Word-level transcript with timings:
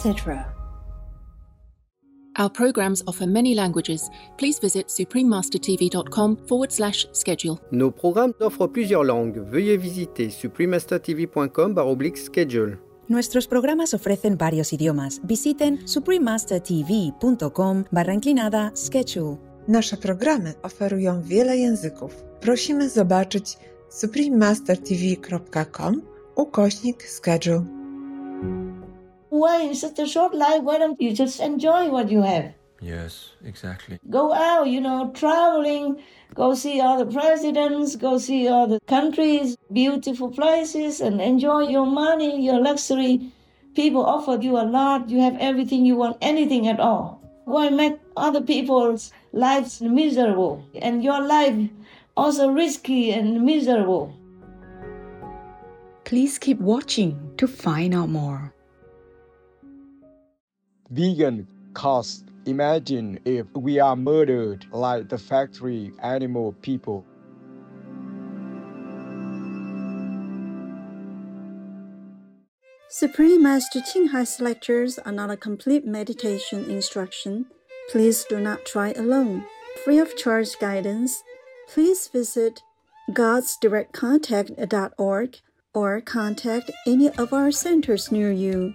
etc. 0.00 0.46
Our 2.38 2.50
programs 2.50 3.02
offer 3.06 3.26
many 3.26 3.54
languages. 3.54 4.10
Please 4.38 4.58
visit 4.60 4.88
suprememastertv.com 4.88 6.36
forward 6.46 6.72
slash 6.72 7.06
schedule. 7.12 7.58
Nos 7.70 7.92
programmes 7.92 8.34
offrent 8.40 8.72
plusieurs 8.72 9.04
langues. 9.04 9.38
Veuillez 9.50 9.76
visiter 9.76 10.30
suprememastertv.com 10.30 11.74
schedule. 12.16 12.78
Nuestros 13.08 13.46
programas 13.46 13.94
ofrecen 13.94 14.36
varios 14.36 14.72
idiomas. 14.72 15.20
Visiten 15.24 15.78
suprememastertv.com 15.86 17.84
barra 17.92 18.12
inclinada 18.12 18.70
schedule. 18.74 19.36
Nasze 19.68 19.96
programy 19.96 20.54
oferują 20.62 21.22
wiele 21.22 21.56
języków. 21.56 22.24
Prosimy 22.40 22.88
zobaczyć 22.88 23.58
suprememastertv.com 23.88 26.02
ukośnik 26.36 27.02
schedule. 27.02 27.79
Why 29.40 29.62
in 29.62 29.74
such 29.74 29.98
a 29.98 30.06
short 30.06 30.34
life, 30.34 30.62
why 30.64 30.76
don't 30.76 31.00
you 31.00 31.14
just 31.14 31.40
enjoy 31.40 31.88
what 31.88 32.10
you 32.10 32.20
have? 32.20 32.52
Yes, 32.82 33.30
exactly. 33.42 33.98
Go 34.10 34.34
out, 34.34 34.68
you 34.68 34.82
know, 34.82 35.12
traveling, 35.14 36.02
go 36.34 36.52
see 36.54 36.78
all 36.82 36.98
the 37.02 37.10
presidents, 37.10 37.96
go 37.96 38.18
see 38.18 38.48
all 38.48 38.66
the 38.66 38.80
countries, 38.80 39.56
beautiful 39.72 40.30
places, 40.30 41.00
and 41.00 41.22
enjoy 41.22 41.60
your 41.68 41.86
money, 41.86 42.44
your 42.44 42.60
luxury. 42.60 43.32
People 43.74 44.04
offer 44.04 44.36
you 44.38 44.58
a 44.58 44.66
lot, 44.78 45.08
you 45.08 45.20
have 45.20 45.38
everything 45.40 45.86
you 45.86 45.96
want, 45.96 46.18
anything 46.20 46.68
at 46.68 46.78
all. 46.78 47.22
Why 47.46 47.70
make 47.70 47.98
other 48.18 48.42
people's 48.42 49.10
lives 49.32 49.80
miserable 49.80 50.62
and 50.74 51.02
your 51.02 51.22
life 51.22 51.56
also 52.14 52.50
risky 52.50 53.10
and 53.10 53.40
miserable? 53.40 54.14
Please 56.04 56.38
keep 56.38 56.60
watching 56.60 57.32
to 57.38 57.48
find 57.48 57.94
out 57.94 58.10
more. 58.10 58.52
Vegan 60.90 61.46
cost. 61.74 62.24
Imagine 62.46 63.20
if 63.24 63.46
we 63.54 63.78
are 63.78 63.94
murdered 63.94 64.66
like 64.72 65.08
the 65.08 65.18
factory 65.18 65.92
animal 66.02 66.52
people. 66.62 67.04
Supreme 72.88 73.40
Master 73.40 73.80
Ching 73.80 74.08
Hai's 74.08 74.40
lectures 74.40 74.98
are 74.98 75.12
not 75.12 75.30
a 75.30 75.36
complete 75.36 75.86
meditation 75.86 76.68
instruction. 76.68 77.46
Please 77.90 78.24
do 78.24 78.40
not 78.40 78.66
try 78.66 78.90
alone. 78.92 79.44
Free 79.84 79.98
of 79.98 80.16
charge 80.16 80.58
guidance, 80.58 81.22
please 81.68 82.08
visit 82.08 82.62
godsdirectcontact.org 83.12 85.36
or 85.72 86.00
contact 86.00 86.72
any 86.84 87.08
of 87.10 87.32
our 87.32 87.52
centers 87.52 88.10
near 88.10 88.32
you. 88.32 88.74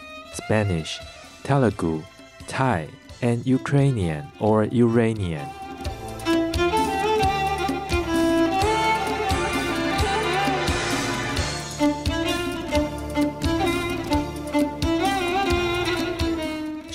Spanish, 0.33 0.99
Telugu, 1.43 2.03
Thai, 2.47 2.87
and 3.21 3.45
Ukrainian 3.45 4.27
or 4.39 4.63
Uranian. 4.65 5.47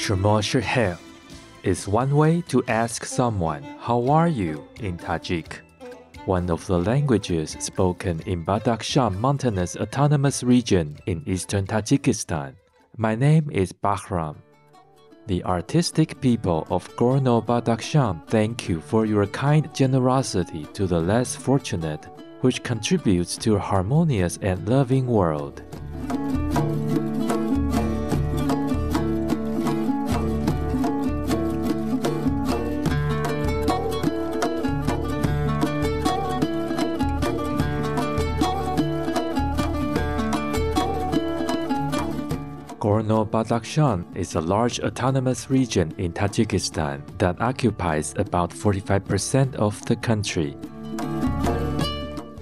Shemo 0.06 0.38
Shehel 0.41 0.98
is 1.64 1.88
one 1.88 2.14
way 2.14 2.41
to 2.42 2.62
ask 2.68 3.04
someone, 3.04 3.62
How 3.80 4.08
are 4.08 4.28
you? 4.28 4.68
in 4.80 4.97
Tajik, 4.98 5.58
one 6.26 6.48
of 6.48 6.64
the 6.66 6.78
languages 6.78 7.56
spoken 7.58 8.20
in 8.26 8.44
Badakhshan 8.44 9.18
Mountainous 9.18 9.76
Autonomous 9.76 10.44
Region 10.44 10.97
in 11.06 11.22
eastern 11.26 11.66
Tajikistan. 11.66 12.54
My 12.98 13.14
name 13.14 13.50
is 13.52 13.74
Bahram. 13.74 14.36
The 15.26 15.44
artistic 15.44 16.18
people 16.22 16.66
of 16.70 16.88
Gorno 16.96 17.44
Badakhshan 17.44 18.26
thank 18.28 18.70
you 18.70 18.80
for 18.80 19.04
your 19.04 19.26
kind 19.26 19.68
generosity 19.74 20.64
to 20.72 20.86
the 20.86 20.98
less 20.98 21.36
fortunate, 21.36 22.06
which 22.40 22.62
contributes 22.62 23.36
to 23.36 23.56
a 23.56 23.58
harmonious 23.58 24.38
and 24.40 24.66
loving 24.66 25.06
world. 25.06 25.62
Gorno-Badakhshan 43.26 44.16
is 44.16 44.34
a 44.34 44.41
large 44.41 44.81
autonomous 44.81 45.50
region 45.50 45.92
in 45.98 46.12
Tajikistan 46.12 47.03
that 47.19 47.41
occupies 47.41 48.14
about 48.16 48.50
45% 48.50 49.54
of 49.56 49.84
the 49.87 49.97
country. 49.97 50.56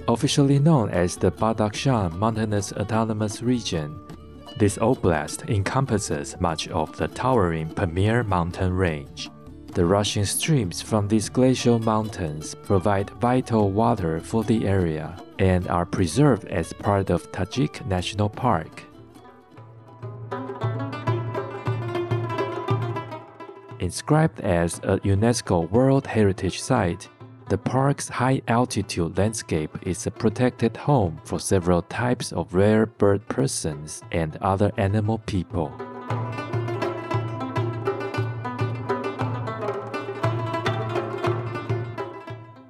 Officially 0.07 0.59
known 0.59 0.89
as 0.89 1.17
the 1.17 1.31
Badakhshan 1.31 2.13
Mountainous 2.13 2.71
Autonomous 2.73 3.41
Region, 3.41 3.99
this 4.57 4.77
oblast 4.77 5.49
encompasses 5.49 6.35
much 6.39 6.67
of 6.69 6.95
the 6.97 7.07
towering 7.07 7.69
Pamir 7.69 8.23
mountain 8.23 8.71
range. 8.73 9.29
The 9.73 9.85
rushing 9.85 10.23
streams 10.23 10.81
from 10.81 11.07
these 11.07 11.27
glacial 11.27 11.79
mountains 11.79 12.55
provide 12.63 13.09
vital 13.21 13.71
water 13.71 14.21
for 14.21 14.43
the 14.43 14.65
area 14.67 15.17
and 15.39 15.67
are 15.67 15.85
preserved 15.85 16.45
as 16.45 16.71
part 16.71 17.09
of 17.09 17.29
Tajik 17.31 17.85
National 17.85 18.29
Park. 18.29 18.83
Inscribed 23.85 24.39
as 24.41 24.79
a 24.79 24.97
UNESCO 25.01 25.69
World 25.69 26.07
Heritage 26.07 26.59
Site, 26.59 27.07
the 27.49 27.57
park's 27.59 28.09
high 28.09 28.41
altitude 28.47 29.15
landscape 29.15 29.77
is 29.83 30.07
a 30.07 30.09
protected 30.09 30.75
home 30.75 31.21
for 31.23 31.39
several 31.39 31.83
types 31.83 32.31
of 32.31 32.51
rare 32.55 32.87
bird 32.87 33.27
persons 33.27 34.01
and 34.11 34.37
other 34.41 34.71
animal 34.77 35.19
people. 35.27 35.71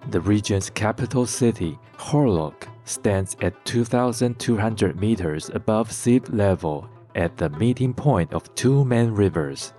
The 0.09 0.19
region's 0.19 0.69
capital 0.69 1.25
city, 1.25 1.79
Khorog, 1.97 2.67
stands 2.83 3.38
at 3.39 3.63
2,200 3.63 5.00
meters 5.00 5.50
above 5.53 5.94
sea 5.94 6.19
level 6.27 6.89
at 7.15 7.38
the 7.38 7.50
meeting 7.51 7.94
point 7.94 8.33
of 8.33 8.53
two 8.56 8.83
main 8.83 9.12
rivers, 9.12 9.71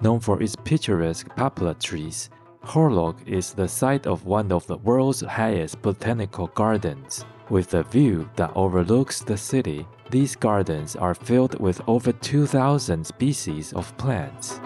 Known 0.00 0.20
for 0.20 0.40
its 0.40 0.54
picturesque 0.54 1.34
poplar 1.34 1.74
trees, 1.74 2.30
Khorog 2.64 3.16
is 3.26 3.52
the 3.52 3.66
site 3.66 4.06
of 4.06 4.26
one 4.26 4.52
of 4.52 4.64
the 4.68 4.76
world's 4.76 5.22
highest 5.22 5.82
botanical 5.82 6.46
gardens, 6.48 7.24
with 7.50 7.74
a 7.74 7.82
view 7.82 8.30
that 8.36 8.52
overlooks 8.54 9.20
the 9.20 9.36
city 9.36 9.88
these 10.10 10.36
gardens 10.36 10.94
are 10.94 11.14
filled 11.14 11.58
with 11.58 11.80
over 11.88 12.12
2,000 12.12 13.04
species 13.04 13.72
of 13.72 13.96
plants. 13.96 14.60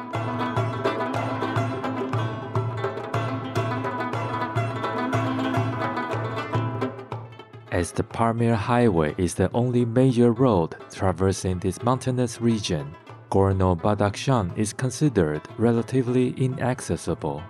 As 7.73 7.91
the 7.91 8.05
Pamir 8.05 8.55
Highway 8.55 9.15
is 9.17 9.35
the 9.35 9.51
only 9.55 9.87
major 9.87 10.31
road 10.33 10.77
traversing 10.93 11.59
this 11.59 11.83
mountainous 11.83 12.39
region, 12.39 12.95
Gorno 13.33 13.75
Badakhshan 13.75 14.53
is 14.59 14.75
considered 14.75 15.41
relatively 15.57 16.35
inaccessible. 16.37 17.43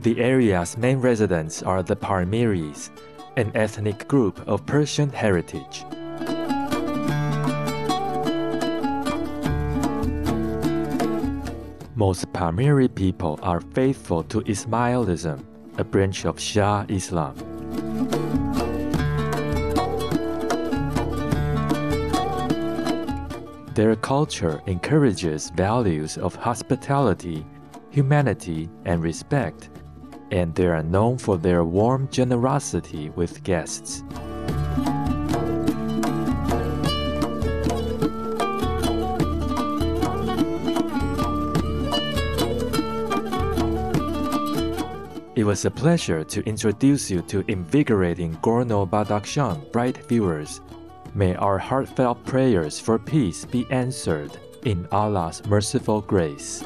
The 0.00 0.18
area's 0.18 0.78
main 0.78 0.96
residents 0.96 1.62
are 1.62 1.82
the 1.82 1.94
Pamiris, 1.94 2.88
an 3.36 3.52
ethnic 3.54 4.08
group 4.08 4.40
of 4.48 4.64
Persian 4.64 5.10
heritage. 5.10 5.84
Most 11.96 12.32
Pamiri 12.32 12.88
people 12.88 13.38
are 13.42 13.60
faithful 13.60 14.22
to 14.22 14.40
Ismailism, 14.40 15.44
a 15.76 15.84
branch 15.84 16.24
of 16.24 16.36
Shia 16.38 16.90
Islam. 16.90 17.47
Their 23.78 23.94
culture 23.94 24.60
encourages 24.66 25.50
values 25.50 26.18
of 26.18 26.34
hospitality, 26.34 27.46
humanity, 27.90 28.68
and 28.84 29.00
respect, 29.00 29.70
and 30.32 30.52
they 30.52 30.66
are 30.66 30.82
known 30.82 31.16
for 31.16 31.38
their 31.38 31.62
warm 31.62 32.08
generosity 32.08 33.10
with 33.10 33.44
guests. 33.44 34.02
It 45.36 45.44
was 45.44 45.64
a 45.64 45.70
pleasure 45.70 46.24
to 46.24 46.42
introduce 46.48 47.12
you 47.12 47.22
to 47.28 47.44
invigorating 47.46 48.34
Gorno 48.42 48.90
Badakhshan 48.90 49.70
bright 49.70 49.98
viewers. 50.08 50.60
May 51.18 51.34
our 51.34 51.58
heartfelt 51.58 52.24
prayers 52.26 52.78
for 52.78 52.96
peace 52.96 53.44
be 53.44 53.66
answered 53.70 54.38
in 54.64 54.86
Allah's 54.92 55.44
merciful 55.46 56.00
grace. 56.00 56.62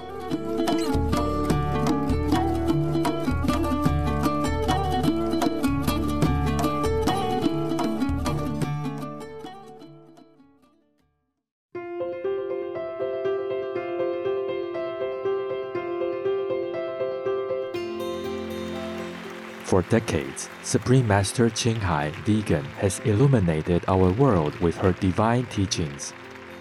Decades, 19.92 20.48
Supreme 20.62 21.06
Master 21.06 21.50
Ching 21.50 21.76
Hai 21.76 22.08
Vegan 22.24 22.64
has 22.80 22.98
illuminated 23.00 23.84
our 23.88 24.10
world 24.12 24.58
with 24.58 24.74
her 24.78 24.92
divine 24.92 25.44
teachings. 25.52 26.14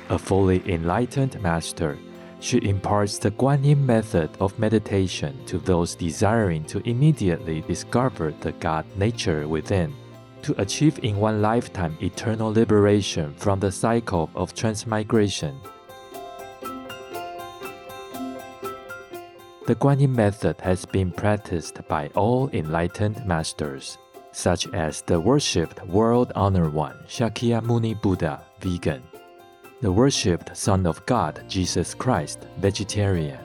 A 0.10 0.20
fully 0.20 0.62
enlightened 0.70 1.42
master, 1.42 1.98
she 2.42 2.58
imparts 2.58 3.18
the 3.20 3.32
Guanyin 3.32 3.80
method 3.86 4.30
of 4.42 4.60
meditation 4.60 5.40
to 5.46 5.60
those 5.60 5.96
desiring 5.96 6.66
to 6.66 6.84
immediately 6.84 7.62
discover 7.62 8.34
the 8.42 8.52
God 8.60 8.86
nature 8.98 9.48
within, 9.48 9.96
to 10.42 10.54
achieve 10.62 11.00
in 11.02 11.16
one 11.16 11.42
lifetime 11.42 11.98
eternal 12.02 12.52
liberation 12.52 13.34
from 13.36 13.62
the 13.62 13.72
cycle 13.72 14.30
of 14.36 14.54
transmigration. 14.54 15.56
The 19.68 19.76
Guanyin 19.76 20.16
method 20.16 20.60
has 20.62 20.86
been 20.86 21.12
practiced 21.12 21.88
by 21.88 22.08
all 22.16 22.50
enlightened 22.52 23.24
masters, 23.28 24.00
such 24.32 24.68
as 24.74 25.04
the 25.04 25.20
worshipped 25.20 25.86
world 25.86 26.32
honored 26.34 26.74
one 26.74 26.98
Shakyamuni 27.08 28.02
Buddha, 28.02 28.44
vegan, 28.60 29.04
the 29.80 29.92
worshipped 29.92 30.58
Son 30.58 30.88
of 30.88 31.06
God 31.06 31.44
Jesus 31.48 31.94
Christ, 31.94 32.48
vegetarian, 32.58 33.38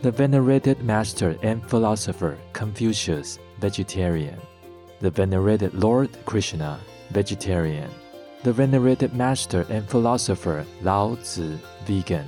the 0.00 0.10
venerated 0.10 0.82
master 0.82 1.36
and 1.42 1.62
philosopher 1.68 2.38
Confucius, 2.54 3.38
vegetarian, 3.60 4.40
the 5.00 5.10
venerated 5.10 5.74
Lord 5.74 6.08
Krishna, 6.24 6.80
vegetarian, 7.10 7.90
the 8.44 8.52
venerated 8.52 9.12
master 9.12 9.66
and 9.68 9.86
philosopher 9.86 10.64
Lao 10.80 11.16
Tzu, 11.16 11.58
vegan, 11.84 12.26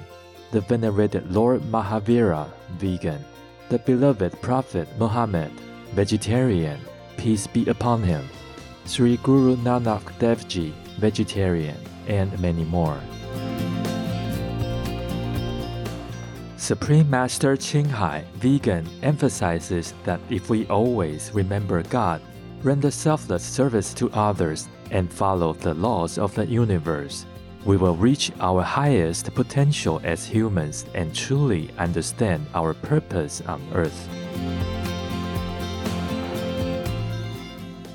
the 0.52 0.60
venerated 0.60 1.32
Lord 1.32 1.62
Mahavira, 1.62 2.46
vegan, 2.76 3.24
the 3.70 3.78
beloved 3.78 4.40
Prophet 4.42 4.86
Muhammad, 4.98 5.50
vegetarian, 5.94 6.78
peace 7.16 7.46
be 7.46 7.66
upon 7.68 8.02
him, 8.02 8.28
Sri 8.84 9.16
Guru 9.18 9.56
Nanak 9.56 10.02
Dev 10.18 10.46
Ji, 10.48 10.74
vegetarian, 10.98 11.78
and 12.06 12.38
many 12.38 12.64
more. 12.64 13.00
Supreme 16.58 17.08
Master 17.08 17.56
Ching 17.56 17.88
Hai, 17.88 18.22
vegan, 18.34 18.86
emphasizes 19.02 19.94
that 20.04 20.20
if 20.28 20.50
we 20.50 20.66
always 20.66 21.32
remember 21.32 21.82
God, 21.84 22.20
render 22.62 22.90
selfless 22.90 23.42
service 23.42 23.94
to 23.94 24.10
others, 24.10 24.68
and 24.90 25.10
follow 25.10 25.54
the 25.54 25.72
laws 25.72 26.18
of 26.18 26.34
the 26.34 26.46
universe, 26.46 27.24
we 27.64 27.76
will 27.76 27.94
reach 27.96 28.32
our 28.40 28.62
highest 28.62 29.32
potential 29.34 30.00
as 30.04 30.26
humans 30.26 30.84
and 30.94 31.14
truly 31.14 31.70
understand 31.78 32.44
our 32.54 32.74
purpose 32.74 33.40
on 33.46 33.62
earth. 33.74 34.08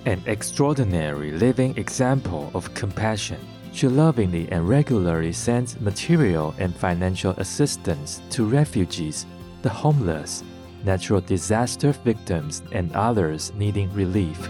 An 0.05 0.21
extraordinary 0.25 1.31
living 1.31 1.77
example 1.77 2.49
of 2.53 2.73
compassion, 2.73 3.39
she 3.73 3.89
lovingly 3.89 4.47
and 4.51 4.67
regularly 4.67 5.33
sends 5.33 5.79
material 5.81 6.55
and 6.59 6.73
financial 6.73 7.31
assistance 7.31 8.21
to 8.29 8.45
refugees, 8.45 9.25
the 9.63 9.69
homeless, 9.69 10.43
natural 10.85 11.19
disaster 11.19 11.91
victims, 11.91 12.63
and 12.71 12.93
others 12.93 13.51
needing 13.57 13.93
relief. 13.93 14.49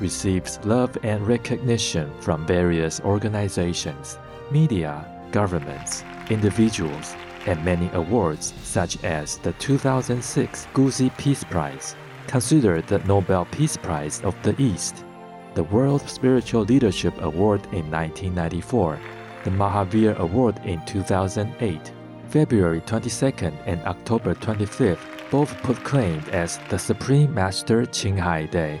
receives 0.00 0.58
love 0.64 0.96
and 1.02 1.26
recognition 1.26 2.10
from 2.20 2.46
various 2.46 3.00
organizations, 3.00 4.18
media, 4.50 5.04
governments, 5.32 6.04
individuals, 6.30 7.14
and 7.46 7.64
many 7.64 7.90
awards 7.92 8.54
such 8.62 9.02
as 9.04 9.38
the 9.38 9.52
2006 9.54 10.66
Gusi 10.74 11.16
Peace 11.16 11.44
Prize, 11.44 11.96
considered 12.26 12.86
the 12.86 12.98
Nobel 13.00 13.46
Peace 13.46 13.76
Prize 13.76 14.20
of 14.22 14.34
the 14.42 14.60
East, 14.60 15.04
the 15.54 15.64
World 15.64 16.08
Spiritual 16.08 16.62
Leadership 16.62 17.14
Award 17.20 17.64
in 17.72 17.90
1994, 17.90 18.98
the 19.44 19.50
Mahavir 19.50 20.16
Award 20.18 20.60
in 20.64 20.84
2008, 20.84 21.92
February 22.28 22.80
22nd 22.82 23.56
and 23.66 23.80
October 23.82 24.34
25th 24.34 24.98
both 25.30 25.56
proclaimed 25.62 26.28
as 26.30 26.58
the 26.68 26.78
Supreme 26.78 27.32
Master 27.34 27.84
Ching 27.86 28.16
Hai 28.16 28.46
Day 28.46 28.80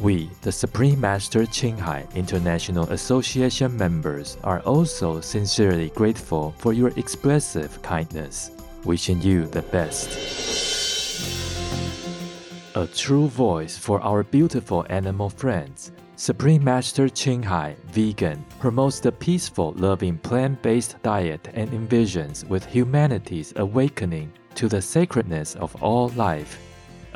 We, 0.00 0.28
the 0.42 0.50
Supreme 0.50 1.00
Master 1.00 1.46
Ching 1.46 1.78
Hai 1.78 2.04
International 2.14 2.90
Association 2.90 3.76
members, 3.76 4.36
are 4.42 4.60
also 4.60 5.20
sincerely 5.20 5.90
grateful 5.90 6.52
for 6.58 6.72
your 6.72 6.90
expressive 6.96 7.80
kindness, 7.82 8.50
wishing 8.84 9.22
you 9.22 9.46
the 9.46 9.62
best. 9.62 10.10
A 12.74 12.88
true 12.88 13.28
voice 13.28 13.78
for 13.78 14.00
our 14.00 14.24
beautiful 14.24 14.84
animal 14.90 15.30
friends, 15.30 15.92
Supreme 16.16 16.64
Master 16.64 17.08
Ching 17.08 17.42
Hai 17.42 17.76
Vegan 17.92 18.44
promotes 18.58 18.98
the 18.98 19.12
peaceful, 19.12 19.74
loving 19.76 20.18
plant 20.18 20.60
based 20.60 20.96
diet 21.04 21.48
and 21.54 21.70
envisions 21.70 22.44
with 22.48 22.66
humanity's 22.66 23.52
awakening 23.56 24.32
to 24.56 24.68
the 24.68 24.82
sacredness 24.82 25.54
of 25.54 25.74
all 25.82 26.08
life. 26.10 26.58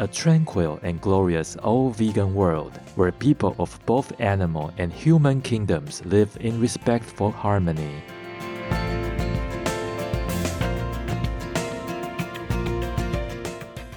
A 0.01 0.07
tranquil 0.07 0.79
and 0.85 1.01
glorious 1.01 1.57
all 1.57 1.91
vegan 1.91 2.33
world 2.33 2.79
where 2.95 3.11
people 3.11 3.57
of 3.59 3.77
both 3.85 4.13
animal 4.21 4.71
and 4.79 4.93
human 4.93 5.41
kingdoms 5.41 6.05
live 6.05 6.37
in 6.39 6.61
respectful 6.61 7.33
harmony. 7.33 8.01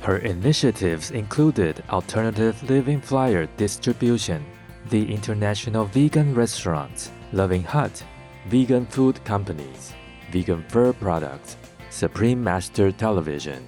Her 0.02 0.18
initiatives 0.18 1.12
included 1.12 1.84
alternative 1.92 2.58
living 2.68 3.00
flyer 3.00 3.46
distribution, 3.58 4.44
the 4.90 5.14
international 5.14 5.86
vegan 5.86 6.34
restaurants, 6.34 7.12
Loving 7.32 7.64
Hut, 7.64 8.04
vegan 8.48 8.88
food 8.88 9.24
companies, 9.24 9.94
vegan 10.32 10.66
fur 10.68 10.94
products, 10.94 11.58
Supreme 11.92 12.44
Master 12.44 12.92
Television, 12.92 13.68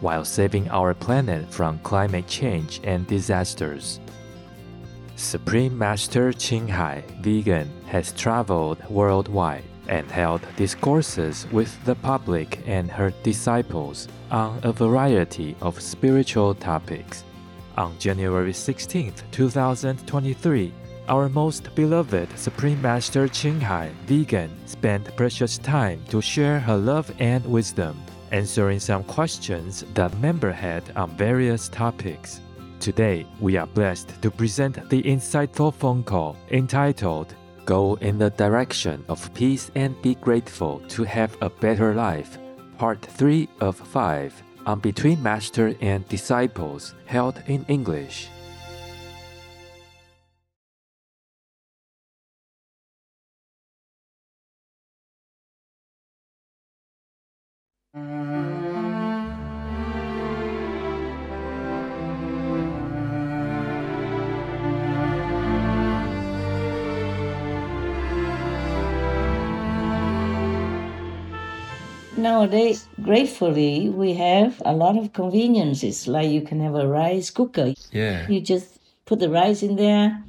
while 0.00 0.24
saving 0.24 0.68
our 0.70 0.94
planet 0.94 1.52
from 1.52 1.78
climate 1.80 2.26
change 2.26 2.80
and 2.84 3.06
disasters. 3.06 4.00
Supreme 5.16 5.76
Master 5.76 6.32
Ching 6.32 6.68
Hai 6.68 7.02
Vegan 7.20 7.68
has 7.86 8.12
traveled 8.12 8.78
worldwide 8.88 9.64
and 9.88 10.08
held 10.10 10.42
discourses 10.56 11.46
with 11.50 11.72
the 11.84 11.94
public 11.96 12.60
and 12.66 12.90
her 12.90 13.12
disciples 13.22 14.06
on 14.30 14.60
a 14.62 14.72
variety 14.72 15.56
of 15.60 15.80
spiritual 15.80 16.54
topics. 16.54 17.24
On 17.76 17.98
January 17.98 18.52
16, 18.52 19.12
2023, 19.32 20.72
our 21.08 21.28
most 21.28 21.74
beloved 21.74 22.28
Supreme 22.38 22.80
Master 22.82 23.28
Ching 23.28 23.60
Hai 23.60 23.90
Vegan 24.06 24.50
spent 24.66 25.16
precious 25.16 25.58
time 25.58 26.04
to 26.10 26.20
share 26.20 26.60
her 26.60 26.76
love 26.76 27.10
and 27.18 27.44
wisdom, 27.46 27.96
answering 28.32 28.80
some 28.80 29.04
questions 29.04 29.84
that 29.94 30.16
member 30.18 30.52
had 30.52 30.82
on 30.96 31.10
various 31.16 31.68
topics. 31.68 32.40
Today, 32.80 33.26
we 33.40 33.56
are 33.56 33.66
blessed 33.66 34.20
to 34.22 34.30
present 34.30 34.88
the 34.88 35.02
insightful 35.02 35.74
phone 35.74 36.02
call 36.02 36.36
entitled 36.50 37.34
Go 37.64 37.96
in 38.00 38.18
the 38.18 38.30
Direction 38.30 39.04
of 39.08 39.32
Peace 39.34 39.70
and 39.74 40.00
Be 40.00 40.14
Grateful 40.14 40.80
to 40.88 41.04
Have 41.04 41.36
a 41.42 41.50
Better 41.50 41.94
Life, 41.94 42.38
Part 42.78 43.02
3 43.02 43.48
of 43.60 43.76
5 43.76 44.42
on 44.66 44.80
Between 44.80 45.22
Master 45.22 45.74
and 45.80 46.08
Disciples, 46.08 46.94
held 47.06 47.42
in 47.46 47.64
English. 47.68 48.28
Nowadays, 72.38 72.86
gratefully, 73.02 73.90
we 73.90 74.14
have 74.14 74.62
a 74.64 74.72
lot 74.72 74.96
of 74.96 75.12
conveniences. 75.12 76.06
Like 76.06 76.30
you 76.30 76.40
can 76.42 76.60
have 76.60 76.76
a 76.76 76.86
rice 76.86 77.30
cooker. 77.30 77.74
Yeah. 77.90 78.28
You 78.28 78.40
just 78.40 78.78
put 79.06 79.18
the 79.18 79.28
rice 79.28 79.64
in 79.64 79.74
there, 79.74 80.22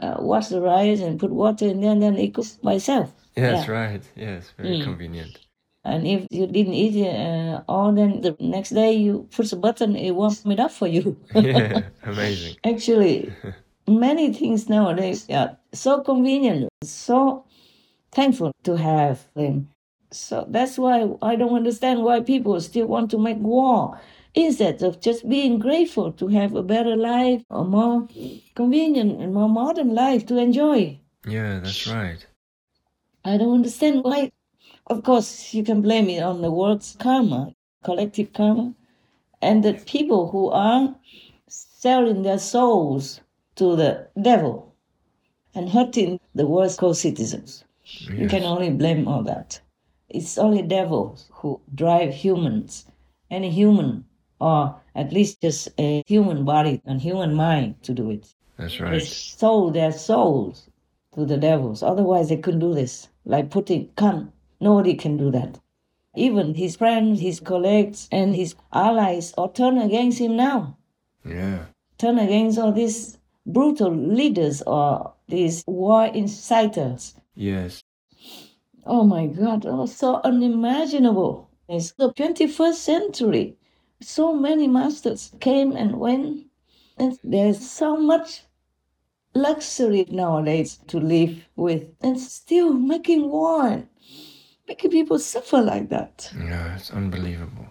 uh, 0.00 0.16
wash 0.18 0.48
the 0.48 0.60
rice, 0.60 1.00
and 1.00 1.18
put 1.18 1.30
water 1.30 1.66
in 1.66 1.80
there, 1.80 1.92
and 1.92 2.02
then 2.02 2.18
it 2.18 2.34
cooks 2.34 2.58
by 2.62 2.74
itself. 2.74 3.14
Yeah, 3.36 3.52
that's 3.52 3.68
right. 3.68 4.02
Yes, 4.16 4.52
very 4.58 4.76
Mm. 4.76 4.84
convenient. 4.84 5.38
And 5.82 6.06
if 6.06 6.26
you 6.30 6.46
didn't 6.46 6.74
eat 6.74 6.96
it 7.06 7.16
uh, 7.16 7.62
all, 7.66 7.90
then 7.94 8.20
the 8.20 8.36
next 8.38 8.74
day 8.74 8.92
you 8.92 9.26
push 9.34 9.50
a 9.52 9.56
button, 9.56 9.96
it 9.96 10.10
warms 10.10 10.44
it 10.44 10.60
up 10.60 10.72
for 10.72 10.88
you. 10.88 11.16
yeah, 11.34 11.88
amazing. 12.02 12.56
Actually, 12.64 13.32
many 13.88 14.30
things 14.34 14.68
nowadays 14.68 15.24
are 15.30 15.56
so 15.72 16.02
convenient, 16.02 16.68
so 16.84 17.46
thankful 18.12 18.52
to 18.64 18.76
have 18.76 19.24
them. 19.34 19.70
So 20.12 20.44
that's 20.48 20.76
why 20.76 21.08
I 21.22 21.36
don't 21.36 21.54
understand 21.54 22.02
why 22.02 22.20
people 22.20 22.60
still 22.60 22.86
want 22.86 23.10
to 23.12 23.18
make 23.18 23.38
war 23.38 24.00
instead 24.34 24.82
of 24.82 25.00
just 25.00 25.28
being 25.28 25.58
grateful 25.58 26.12
to 26.12 26.28
have 26.28 26.54
a 26.54 26.62
better 26.62 26.96
life, 26.96 27.42
a 27.50 27.64
more 27.64 28.08
convenient 28.54 29.20
and 29.20 29.34
more 29.34 29.48
modern 29.48 29.94
life 29.94 30.26
to 30.26 30.38
enjoy. 30.38 30.98
Yeah, 31.26 31.60
that's 31.60 31.86
right. 31.86 32.26
I 33.24 33.36
don't 33.36 33.54
understand 33.54 34.02
why. 34.02 34.32
Of 34.86 35.04
course, 35.04 35.54
you 35.54 35.62
can 35.62 35.82
blame 35.82 36.08
it 36.08 36.22
on 36.22 36.42
the 36.42 36.50
world's 36.50 36.96
karma, 36.98 37.54
collective 37.84 38.32
karma, 38.32 38.74
and 39.40 39.62
the 39.62 39.74
people 39.74 40.30
who 40.30 40.48
are 40.50 40.96
selling 41.46 42.22
their 42.22 42.38
souls 42.38 43.20
to 43.56 43.76
the 43.76 44.08
devil 44.20 44.74
and 45.54 45.68
hurting 45.68 46.18
the 46.34 46.46
world's 46.46 46.76
co-citizens. 46.76 47.64
You 48.08 48.28
can 48.28 48.42
only 48.42 48.70
blame 48.70 49.06
all 49.06 49.22
that. 49.24 49.60
It's 50.10 50.38
only 50.38 50.62
devils 50.62 51.28
who 51.32 51.60
drive 51.74 52.12
humans, 52.12 52.84
any 53.30 53.50
human, 53.50 54.04
or 54.40 54.76
at 54.94 55.12
least 55.12 55.40
just 55.40 55.68
a 55.78 56.02
human 56.06 56.44
body 56.44 56.82
and 56.84 57.00
human 57.00 57.34
mind 57.34 57.82
to 57.84 57.94
do 57.94 58.10
it. 58.10 58.34
That's 58.58 58.80
right. 58.80 58.92
They 58.92 59.00
sold 59.00 59.74
their 59.74 59.92
souls 59.92 60.68
to 61.14 61.24
the 61.24 61.36
devils. 61.36 61.82
Otherwise, 61.82 62.28
they 62.28 62.36
couldn't 62.36 62.60
do 62.60 62.74
this. 62.74 63.08
Like 63.24 63.50
Putin 63.50 63.88
can 63.96 64.32
nobody 64.60 64.94
can 64.94 65.16
do 65.16 65.30
that. 65.30 65.58
Even 66.16 66.54
his 66.54 66.76
friends, 66.76 67.20
his 67.20 67.40
colleagues, 67.40 68.08
and 68.10 68.34
his 68.34 68.54
allies 68.72 69.32
all 69.34 69.48
turn 69.48 69.78
against 69.78 70.18
him 70.18 70.36
now. 70.36 70.76
Yeah. 71.24 71.66
Turn 71.98 72.18
against 72.18 72.58
all 72.58 72.72
these 72.72 73.18
brutal 73.46 73.94
leaders 73.94 74.62
or 74.62 75.12
these 75.28 75.64
war 75.66 76.08
inciters. 76.08 77.14
Yes. 77.34 77.82
Oh 78.86 79.04
my 79.04 79.26
God, 79.26 79.66
oh, 79.66 79.86
so 79.86 80.20
unimaginable. 80.24 81.50
It's 81.68 81.92
the 81.92 82.12
21st 82.12 82.74
century. 82.74 83.56
So 84.00 84.34
many 84.34 84.66
masters 84.66 85.32
came 85.40 85.72
and 85.76 85.96
went, 85.96 86.46
and 86.98 87.18
there's 87.22 87.70
so 87.70 87.96
much 87.96 88.42
luxury 89.34 90.06
nowadays 90.10 90.78
to 90.88 90.98
live 90.98 91.46
with, 91.56 91.84
and 92.00 92.18
still 92.18 92.72
making 92.72 93.28
war, 93.28 93.84
making 94.66 94.90
people 94.90 95.18
suffer 95.18 95.60
like 95.60 95.90
that. 95.90 96.32
Yeah, 96.36 96.76
it's 96.76 96.90
unbelievable. 96.90 97.66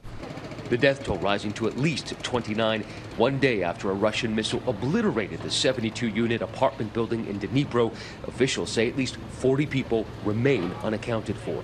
The 0.69 0.77
death 0.77 1.03
toll 1.03 1.17
rising 1.17 1.51
to 1.53 1.67
at 1.67 1.77
least 1.77 2.13
29, 2.21 2.83
one 3.17 3.39
day 3.39 3.63
after 3.63 3.89
a 3.89 3.93
Russian 3.93 4.35
missile 4.35 4.61
obliterated 4.67 5.41
the 5.41 5.49
72 5.49 6.07
unit 6.07 6.43
apartment 6.43 6.93
building 6.93 7.25
in 7.25 7.39
Dnipro. 7.39 7.91
Officials 8.27 8.71
say 8.71 8.87
at 8.87 8.95
least 8.95 9.17
40 9.39 9.65
people 9.65 10.05
remain 10.23 10.71
unaccounted 10.83 11.37
for. 11.37 11.63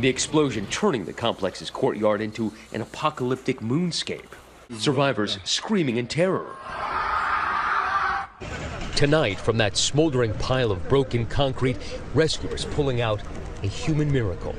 The 0.00 0.08
explosion 0.08 0.66
turning 0.66 1.06
the 1.06 1.14
complex's 1.14 1.70
courtyard 1.70 2.20
into 2.20 2.52
an 2.74 2.82
apocalyptic 2.82 3.60
moonscape. 3.60 4.32
Survivors 4.76 5.38
screaming 5.44 5.96
in 5.96 6.06
terror. 6.06 6.56
Tonight, 8.94 9.40
from 9.40 9.56
that 9.58 9.76
smoldering 9.76 10.34
pile 10.34 10.70
of 10.70 10.86
broken 10.88 11.24
concrete, 11.26 11.78
rescuers 12.14 12.66
pulling 12.66 13.00
out 13.00 13.22
a 13.62 13.66
human 13.66 14.12
miracle. 14.12 14.54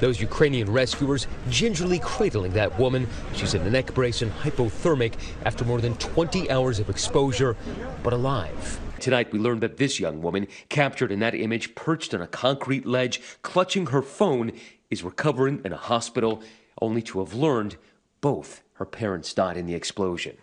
Those 0.00 0.20
Ukrainian 0.20 0.70
rescuers 0.70 1.26
gingerly 1.50 1.98
cradling 1.98 2.52
that 2.52 2.78
woman. 2.78 3.08
She's 3.34 3.54
in 3.54 3.62
a 3.62 3.70
neck 3.70 3.94
brace 3.94 4.22
and 4.22 4.32
hypothermic 4.32 5.14
after 5.44 5.64
more 5.64 5.80
than 5.80 5.96
20 5.96 6.50
hours 6.50 6.78
of 6.78 6.88
exposure, 6.88 7.56
but 8.04 8.12
alive. 8.12 8.80
Tonight, 9.00 9.32
we 9.32 9.38
learned 9.38 9.60
that 9.62 9.76
this 9.76 9.98
young 9.98 10.22
woman, 10.22 10.46
captured 10.68 11.10
in 11.10 11.20
that 11.20 11.34
image, 11.34 11.74
perched 11.74 12.14
on 12.14 12.22
a 12.22 12.26
concrete 12.26 12.86
ledge, 12.86 13.20
clutching 13.42 13.86
her 13.86 14.02
phone, 14.02 14.52
is 14.90 15.02
recovering 15.02 15.60
in 15.64 15.72
a 15.72 15.76
hospital, 15.76 16.42
only 16.80 17.02
to 17.02 17.18
have 17.18 17.34
learned 17.34 17.76
both 18.20 18.62
her 18.74 18.84
parents 18.84 19.34
died 19.34 19.56
in 19.56 19.66
the 19.66 19.74
explosion. 19.74 20.36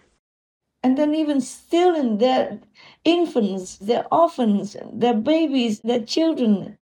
And 0.84 0.98
then, 0.98 1.16
even 1.16 1.42
still, 1.42 1.96
in 1.96 2.18
their 2.18 2.60
infants, 3.04 3.78
their 3.78 4.06
orphans, 4.12 4.76
their 4.92 5.16
babies, 5.16 5.80
their 5.80 6.06
children, 6.06 6.78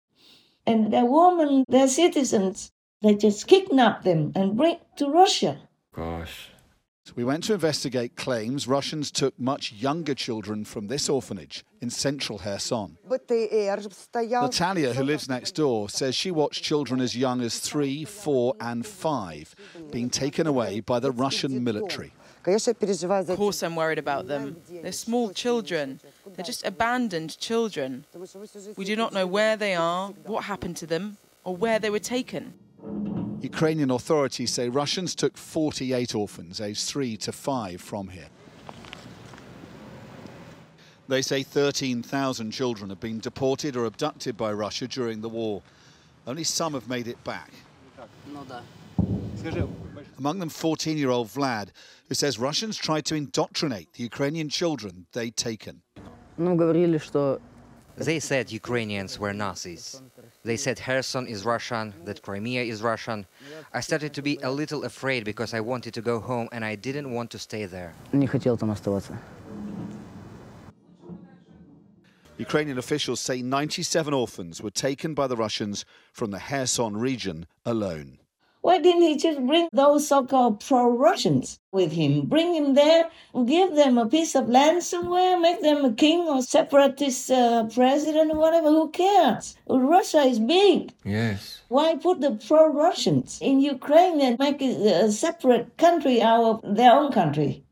and 0.69 0.93
their 0.93 1.05
women, 1.05 1.65
their 1.67 1.87
citizens, 1.87 2.71
they 3.01 3.15
just 3.15 3.47
kidnap 3.47 4.03
them 4.03 4.31
and 4.35 4.55
bring 4.55 4.77
to 4.97 5.09
Russia. 5.09 5.57
Gosh. 5.93 6.51
We 7.15 7.23
went 7.23 7.43
to 7.45 7.53
investigate 7.53 8.15
claims 8.15 8.67
Russians 8.67 9.09
took 9.09 9.37
much 9.39 9.73
younger 9.73 10.13
children 10.13 10.63
from 10.63 10.87
this 10.87 11.09
orphanage 11.09 11.65
in 11.81 11.89
central 11.89 12.37
Kherson. 12.37 12.99
Natalia, 14.43 14.93
who 14.93 15.03
lives 15.03 15.27
next 15.27 15.55
door, 15.55 15.89
says 15.89 16.13
she 16.13 16.29
watched 16.29 16.63
children 16.63 17.01
as 17.01 17.17
young 17.17 17.41
as 17.41 17.59
three, 17.59 18.05
four, 18.05 18.53
and 18.59 18.85
five 18.85 19.55
being 19.91 20.11
taken 20.11 20.45
away 20.45 20.81
by 20.81 20.99
the 20.99 21.11
Russian 21.11 21.63
military. 21.63 22.13
Of 22.45 23.37
course, 23.37 23.63
I'm 23.63 23.75
worried 23.75 23.99
about 23.99 24.27
them. 24.27 24.57
They're 24.69 24.91
small 24.91 25.31
children. 25.31 25.99
They're 26.35 26.45
just 26.45 26.65
abandoned 26.65 27.37
children. 27.37 28.05
We 28.77 28.85
do 28.85 28.95
not 28.95 29.13
know 29.13 29.27
where 29.27 29.57
they 29.57 29.75
are, 29.75 30.09
what 30.25 30.45
happened 30.45 30.77
to 30.77 30.87
them, 30.87 31.17
or 31.43 31.55
where 31.55 31.79
they 31.79 31.89
were 31.89 31.99
taken. 31.99 32.53
Ukrainian 33.41 33.91
authorities 33.91 34.51
say 34.51 34.67
Russians 34.69 35.15
took 35.15 35.37
48 35.37 36.13
orphans 36.15 36.59
aged 36.59 36.85
3 36.85 37.17
to 37.17 37.31
5 37.31 37.81
from 37.81 38.09
here. 38.09 38.27
They 41.07 41.21
say 41.21 41.43
13,000 41.43 42.51
children 42.51 42.89
have 42.89 42.99
been 42.99 43.19
deported 43.19 43.75
or 43.75 43.85
abducted 43.85 44.37
by 44.37 44.53
Russia 44.53 44.87
during 44.87 45.21
the 45.21 45.29
war. 45.29 45.61
Only 46.27 46.43
some 46.43 46.73
have 46.73 46.87
made 46.87 47.07
it 47.07 47.23
back. 47.23 47.51
Among 50.17 50.39
them 50.39 50.49
14-year-old 50.49 51.29
Vlad, 51.29 51.69
who 52.09 52.15
says 52.15 52.39
Russians 52.39 52.75
tried 52.75 53.05
to 53.05 53.15
indoctrinate 53.15 53.93
the 53.93 54.03
Ukrainian 54.03 54.49
children 54.49 55.05
they'd 55.13 55.37
taken. 55.37 55.81
They 57.97 58.19
said 58.19 58.51
Ukrainians 58.51 59.19
were 59.19 59.33
Nazis. 59.33 60.01
They 60.43 60.57
said 60.57 60.79
Kherson 60.79 61.27
is 61.27 61.45
Russian, 61.45 61.93
that 62.05 62.21
Crimea 62.21 62.63
is 62.63 62.81
Russian. 62.81 63.25
I 63.73 63.81
started 63.81 64.13
to 64.13 64.21
be 64.21 64.39
a 64.41 64.49
little 64.49 64.85
afraid 64.85 65.23
because 65.25 65.53
I 65.53 65.59
wanted 65.59 65.93
to 65.95 66.01
go 66.01 66.19
home 66.19 66.47
and 66.51 66.63
I 66.63 66.75
didn't 66.75 67.11
want 67.11 67.29
to 67.31 67.39
stay 67.39 67.65
there. 67.65 67.93
Ukrainian 72.37 72.77
officials 72.77 73.19
say 73.19 73.41
97 73.41 74.13
orphans 74.13 74.61
were 74.61 74.71
taken 74.71 75.13
by 75.13 75.27
the 75.27 75.35
Russians 75.35 75.83
from 76.13 76.31
the 76.31 76.39
Kherson 76.39 76.95
region 76.95 77.45
alone. 77.65 78.19
Why 78.61 78.77
didn't 78.77 79.03
he 79.03 79.15
just 79.15 79.45
bring 79.45 79.69
those 79.71 80.07
so 80.07 80.25
called 80.25 80.59
pro 80.59 80.89
Russians 80.89 81.59
with 81.71 81.93
him? 81.93 82.25
Bring 82.25 82.53
him 82.53 82.73
there, 82.73 83.09
give 83.45 83.75
them 83.75 83.97
a 83.97 84.05
piece 84.05 84.35
of 84.35 84.49
land 84.49 84.83
somewhere, 84.83 85.39
make 85.39 85.61
them 85.61 85.85
a 85.85 85.93
king 85.93 86.27
or 86.27 86.41
separatist 86.41 87.31
uh, 87.31 87.65
president 87.73 88.31
or 88.31 88.37
whatever. 88.37 88.67
Who 88.69 88.89
cares? 88.89 89.55
Russia 89.67 90.23
is 90.23 90.39
big. 90.39 90.91
Yes. 91.05 91.61
Why 91.69 91.95
put 91.95 92.19
the 92.19 92.31
pro 92.31 92.67
Russians 92.73 93.39
in 93.41 93.61
Ukraine 93.61 94.19
and 94.19 94.37
make 94.37 94.61
it 94.61 94.77
a 94.81 95.11
separate 95.11 95.77
country 95.77 96.21
out 96.21 96.43
of 96.43 96.75
their 96.75 96.91
own 96.91 97.13
country? 97.13 97.63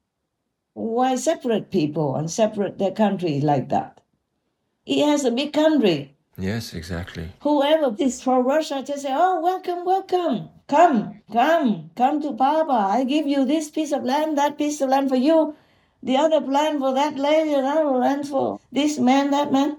Why 0.73 1.15
separate 1.15 1.69
people 1.69 2.15
and 2.15 2.31
separate 2.31 2.77
their 2.77 2.91
country 2.91 3.41
like 3.41 3.69
that? 3.69 3.99
He 4.85 5.01
has 5.01 5.25
a 5.25 5.31
big 5.31 5.51
country. 5.51 6.15
Yes, 6.37 6.73
exactly. 6.73 7.31
Whoever 7.41 7.95
is 7.97 8.21
from 8.21 8.45
Russia 8.45 8.83
just 8.85 9.01
say, 9.01 9.11
oh, 9.11 9.41
welcome, 9.41 9.85
welcome. 9.85 10.49
Come, 10.67 11.21
come, 11.33 11.89
come 11.95 12.21
to 12.21 12.33
Papa. 12.33 12.71
I 12.71 13.05
give 13.05 13.25
you 13.25 13.43
this 13.43 13.71
piece 13.71 13.91
of 13.91 14.03
land, 14.03 14.37
that 14.37 14.57
piece 14.57 14.79
of 14.81 14.89
land 14.89 15.09
for 15.09 15.15
you, 15.15 15.55
the 16.03 16.15
other 16.17 16.39
land 16.39 16.79
for 16.79 16.93
that 16.93 17.17
lady, 17.17 17.53
another 17.53 17.89
land 17.89 18.27
for 18.27 18.59
this 18.71 18.99
man, 18.99 19.31
that 19.31 19.51
man. 19.51 19.77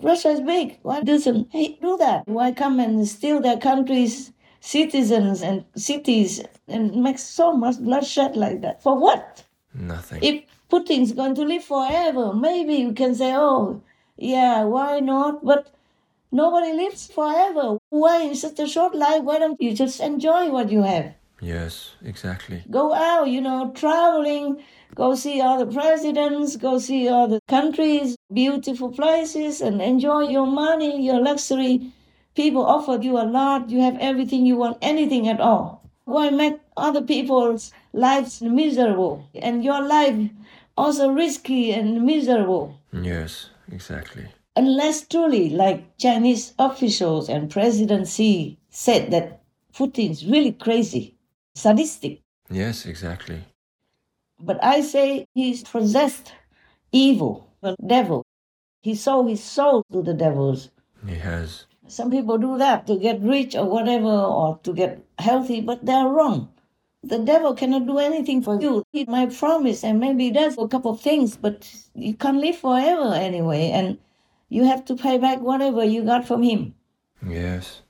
Russia 0.00 0.28
is 0.28 0.40
big. 0.40 0.78
Why 0.82 1.00
doesn't 1.00 1.50
he 1.50 1.78
do 1.80 1.96
that? 1.96 2.28
Why 2.28 2.52
come 2.52 2.78
and 2.78 3.08
steal 3.08 3.40
their 3.40 3.56
country's 3.56 4.32
citizens 4.60 5.42
and 5.42 5.64
cities 5.74 6.42
and 6.68 6.94
make 7.02 7.18
so 7.18 7.52
much 7.52 7.78
bloodshed 7.78 8.36
like 8.36 8.60
that? 8.60 8.82
For 8.82 8.96
what? 8.96 9.42
Nothing. 9.74 10.22
If 10.22 10.44
Putin's 10.70 11.12
going 11.12 11.34
to 11.34 11.42
live 11.42 11.64
forever, 11.64 12.34
maybe 12.34 12.74
you 12.74 12.92
can 12.92 13.14
say, 13.14 13.32
oh, 13.34 13.82
yeah, 14.16 14.64
why 14.64 15.00
not? 15.00 15.44
But 15.44 15.70
nobody 16.32 16.72
lives 16.72 17.06
forever. 17.06 17.78
Why 17.90 18.22
in 18.22 18.34
such 18.34 18.58
a 18.58 18.66
short 18.66 18.94
life? 18.94 19.22
Why 19.22 19.38
don't 19.38 19.60
you 19.60 19.74
just 19.74 20.00
enjoy 20.00 20.50
what 20.50 20.70
you 20.70 20.82
have? 20.82 21.14
Yes, 21.40 21.94
exactly. 22.02 22.64
Go 22.70 22.94
out, 22.94 23.28
you 23.28 23.42
know, 23.42 23.70
traveling, 23.74 24.62
go 24.94 25.14
see 25.14 25.40
other 25.40 25.66
presidents, 25.66 26.56
go 26.56 26.78
see 26.78 27.08
other 27.08 27.40
countries, 27.46 28.16
beautiful 28.32 28.90
places, 28.90 29.60
and 29.60 29.82
enjoy 29.82 30.28
your 30.28 30.46
money, 30.46 31.04
your 31.04 31.20
luxury. 31.20 31.92
People 32.34 32.64
offer 32.64 32.98
you 33.00 33.18
a 33.18 33.24
lot, 33.24 33.68
you 33.70 33.80
have 33.80 33.98
everything 33.98 34.46
you 34.46 34.56
want, 34.56 34.78
anything 34.80 35.28
at 35.28 35.40
all. 35.40 35.82
Why 36.04 36.30
make 36.30 36.58
other 36.76 37.02
people's 37.02 37.72
lives 37.92 38.40
miserable 38.40 39.28
and 39.34 39.64
your 39.64 39.82
life 39.82 40.30
also 40.76 41.10
risky 41.10 41.72
and 41.72 42.02
miserable? 42.02 42.78
Yes, 42.92 43.50
exactly. 43.70 44.26
Unless 44.54 45.08
truly, 45.08 45.50
like 45.50 45.98
Chinese 45.98 46.54
officials 46.58 47.28
and 47.28 47.50
President 47.50 48.08
Xi 48.08 48.58
said 48.70 49.10
that 49.10 49.42
Putin's 49.74 50.24
really 50.24 50.52
crazy, 50.52 51.14
sadistic. 51.54 52.22
Yes, 52.50 52.86
exactly. 52.86 53.44
But 54.38 54.62
I 54.62 54.80
say 54.80 55.26
he's 55.34 55.62
possessed 55.62 56.32
evil, 56.92 57.52
the 57.60 57.76
devil. 57.86 58.24
He 58.82 58.94
sold 58.94 59.28
his 59.28 59.42
soul 59.42 59.84
to 59.92 60.02
the 60.02 60.14
devils. 60.14 60.70
He 61.06 61.16
has. 61.16 61.66
Some 61.88 62.10
people 62.10 62.38
do 62.38 62.56
that 62.58 62.86
to 62.86 62.96
get 62.96 63.20
rich 63.20 63.54
or 63.54 63.66
whatever, 63.66 64.08
or 64.08 64.58
to 64.62 64.72
get 64.72 65.04
healthy, 65.18 65.60
but 65.60 65.84
they're 65.84 66.08
wrong. 66.08 66.48
The 67.02 67.18
devil 67.18 67.54
cannot 67.54 67.86
do 67.86 67.98
anything 67.98 68.42
for 68.42 68.60
you. 68.60 68.82
He 68.92 69.04
might 69.04 69.32
promise 69.32 69.84
and 69.84 70.00
maybe 70.00 70.30
does 70.30 70.56
a 70.58 70.66
couple 70.68 70.92
of 70.92 71.00
things, 71.00 71.36
but 71.36 71.70
you 71.94 72.14
can't 72.14 72.38
live 72.38 72.56
forever 72.56 73.14
anyway, 73.14 73.70
and 73.70 73.98
you 74.48 74.64
have 74.64 74.84
to 74.86 74.96
pay 74.96 75.18
back 75.18 75.40
whatever 75.40 75.84
you 75.84 76.02
got 76.04 76.26
from 76.26 76.42
him. 76.42 76.74
Yes. 77.26 77.82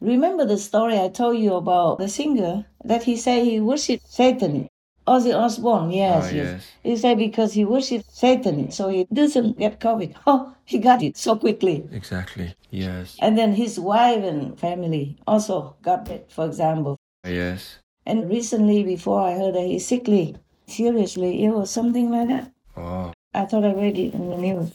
Remember 0.00 0.44
the 0.46 0.56
story 0.56 0.98
I 0.98 1.08
told 1.08 1.38
you 1.38 1.54
about 1.54 1.98
the 1.98 2.08
singer 2.08 2.64
that 2.84 3.02
he 3.02 3.16
said 3.16 3.44
he 3.44 3.60
worshipped 3.60 4.10
Satan. 4.10 4.68
Ozzy 5.06 5.34
Osbourne, 5.34 5.90
yes, 5.90 6.24
Ah, 6.24 6.26
yes. 6.28 6.34
yes. 6.34 6.66
He 6.84 6.96
said 6.96 7.18
because 7.18 7.52
he 7.54 7.64
worshipped 7.64 8.14
Satan, 8.14 8.70
so 8.70 8.88
he 8.88 9.06
doesn't 9.12 9.58
get 9.58 9.80
COVID. 9.80 10.14
Oh, 10.26 10.54
he 10.64 10.78
got 10.78 11.02
it 11.02 11.16
so 11.16 11.34
quickly. 11.36 11.84
Exactly. 11.90 12.54
Yes. 12.70 13.16
And 13.20 13.36
then 13.36 13.52
his 13.54 13.80
wife 13.80 14.22
and 14.22 14.58
family 14.58 15.16
also 15.26 15.74
got 15.82 16.08
it, 16.08 16.30
for 16.30 16.46
example. 16.46 16.96
Yes. 17.26 17.78
And 18.10 18.28
recently, 18.28 18.82
before 18.82 19.20
I 19.20 19.34
heard 19.34 19.54
that 19.54 19.68
he's 19.68 19.86
sickly, 19.86 20.34
seriously 20.66 21.44
ill 21.44 21.58
or 21.58 21.66
something 21.66 22.10
like 22.10 22.26
that. 22.26 22.52
Oh. 22.76 23.12
I 23.32 23.44
thought 23.44 23.64
I 23.64 23.72
read 23.72 23.96
it 23.96 24.14
in 24.14 24.30
the 24.30 24.36
news. 24.36 24.72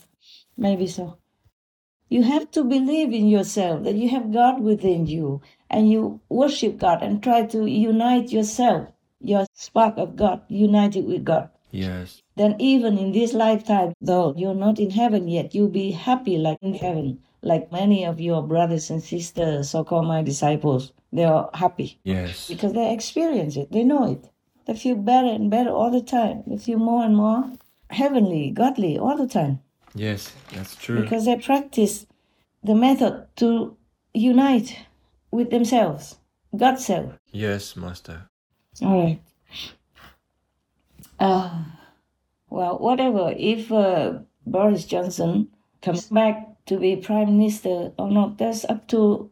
Maybe 0.56 0.88
so. 0.88 1.18
You 2.08 2.24
have 2.24 2.50
to 2.52 2.64
believe 2.64 3.12
in 3.12 3.28
yourself 3.28 3.84
that 3.84 3.96
you 3.96 4.08
have 4.08 4.32
God 4.32 4.62
within 4.62 5.06
you 5.06 5.42
and 5.70 5.92
you 5.92 6.22
worship 6.30 6.78
God 6.78 7.04
and 7.04 7.22
try 7.22 7.46
to 7.48 7.66
unite 7.66 8.32
yourself, 8.32 8.88
your 9.20 9.46
spark 9.54 9.98
of 9.98 10.16
God, 10.16 10.44
united 10.48 11.06
with 11.06 11.26
God. 11.26 11.50
Yes. 11.72 12.22
Then, 12.38 12.56
even 12.58 12.98
in 12.98 13.12
this 13.12 13.34
lifetime, 13.34 13.96
though 14.00 14.34
you're 14.38 14.56
not 14.56 14.80
in 14.80 14.92
heaven 14.92 15.28
yet, 15.28 15.54
you'll 15.54 15.68
be 15.68 15.92
happy 15.92 16.38
like 16.38 16.60
in 16.62 16.76
heaven, 16.76 17.20
like 17.46 17.72
many 17.72 18.04
of 18.06 18.20
your 18.20 18.42
brothers 18.42 18.90
and 18.90 19.02
sisters, 19.04 19.70
so 19.70 19.84
called 19.84 20.08
my 20.08 20.22
disciples. 20.24 20.92
They 21.14 21.24
are 21.24 21.50
happy 21.54 22.00
Yes. 22.04 22.48
because 22.50 22.74
they 22.74 22.92
experience 22.92 23.56
it, 23.56 23.72
they 23.72 23.84
know 23.84 24.12
it. 24.12 24.30
They 24.66 24.74
feel 24.76 24.96
better 24.96 25.28
and 25.28 25.50
better 25.50 25.70
all 25.70 25.92
the 25.92 26.02
time. 26.02 26.44
They 26.48 26.58
feel 26.58 26.80
more 26.80 27.04
and 27.06 27.16
more 27.16 27.52
heavenly, 27.92 28.50
godly 28.50 28.98
all 28.98 29.16
the 29.16 29.28
time. 29.28 29.60
Yes, 29.94 30.34
that's 30.52 30.76
true. 30.76 31.02
Because 31.04 31.26
they 31.26 31.38
practice 31.38 32.08
the 32.64 32.74
method 32.76 33.28
to 33.38 33.78
unite 34.14 34.76
with 35.30 35.52
themselves, 35.52 36.18
God 36.58 36.80
self. 36.80 37.14
Yes, 37.32 37.76
Master. 37.76 38.28
All 38.82 39.04
right. 39.04 39.22
Uh, 41.20 41.64
well, 42.50 42.78
whatever. 42.80 43.34
If 43.38 43.72
uh, 43.72 44.20
Boris 44.46 44.86
Johnson 44.86 45.50
comes 45.82 46.08
back 46.10 46.55
to 46.66 46.80
be 46.80 46.96
prime 46.96 47.38
minister 47.38 47.92
or 47.98 48.10
not, 48.10 48.38
that's 48.38 48.66
up 48.66 48.88
to 48.88 49.30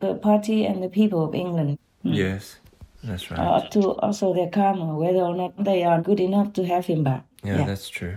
the 0.00 0.14
party 0.14 0.64
and 0.64 0.82
the 0.82 0.88
people 0.88 1.24
of 1.24 1.34
England. 1.34 1.78
Mm. 2.04 2.14
Yes, 2.14 2.56
that's 3.02 3.30
right. 3.30 3.40
Uh, 3.40 3.56
up 3.56 3.70
to 3.70 3.80
also 4.00 4.34
their 4.34 4.48
karma, 4.50 4.94
whether 4.94 5.20
or 5.20 5.34
not 5.34 5.62
they 5.62 5.84
are 5.84 6.00
good 6.00 6.20
enough 6.20 6.52
to 6.54 6.66
have 6.66 6.86
him 6.86 7.04
back. 7.04 7.24
yeah, 7.42 7.64
that's 7.64 7.88
true. 7.88 8.16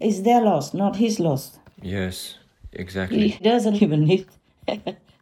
It's 0.00 0.20
their 0.20 0.42
loss, 0.42 0.74
not 0.74 0.96
his 0.96 1.18
loss. 1.20 1.58
Yes, 1.82 2.36
exactly. 2.72 3.28
He 3.28 3.44
doesn't 3.44 3.76
even 3.82 4.04
need 4.04 4.26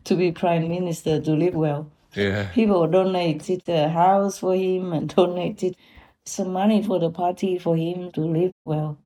to 0.04 0.14
be 0.16 0.32
prime 0.32 0.68
minister 0.68 1.20
to 1.20 1.32
live 1.32 1.54
well. 1.54 1.90
Yeah. 2.14 2.48
People 2.52 2.86
donated 2.86 3.68
a 3.68 3.88
house 3.88 4.38
for 4.38 4.54
him 4.54 4.92
and 4.92 5.08
donated 5.14 5.76
some 6.24 6.52
money 6.52 6.82
for 6.82 6.98
the 6.98 7.10
party 7.10 7.58
for 7.58 7.76
him 7.76 8.10
to 8.12 8.20
live 8.20 8.52
well. 8.64 8.98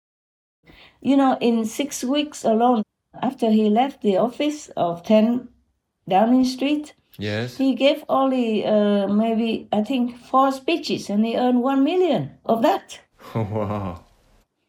You 1.01 1.17
know, 1.17 1.39
in 1.41 1.65
six 1.65 2.05
weeks 2.05 2.45
alone, 2.45 2.83
after 3.23 3.51
he 3.51 3.69
left 3.71 4.03
the 4.03 4.17
office 4.17 4.69
of 4.77 5.03
10 5.03 5.49
Downing 6.09 6.45
Street, 6.45 6.95
Yes. 7.19 7.57
he 7.57 7.75
gave 7.75 8.05
only 8.09 8.65
uh, 8.65 9.09
maybe, 9.09 9.69
I 9.73 9.83
think, 9.83 10.17
four 10.19 10.53
speeches 10.53 11.11
and 11.11 11.25
he 11.27 11.37
earned 11.37 11.63
one 11.63 11.83
million 11.85 12.31
of 12.45 12.63
that. 12.63 13.01
wow. 13.35 14.05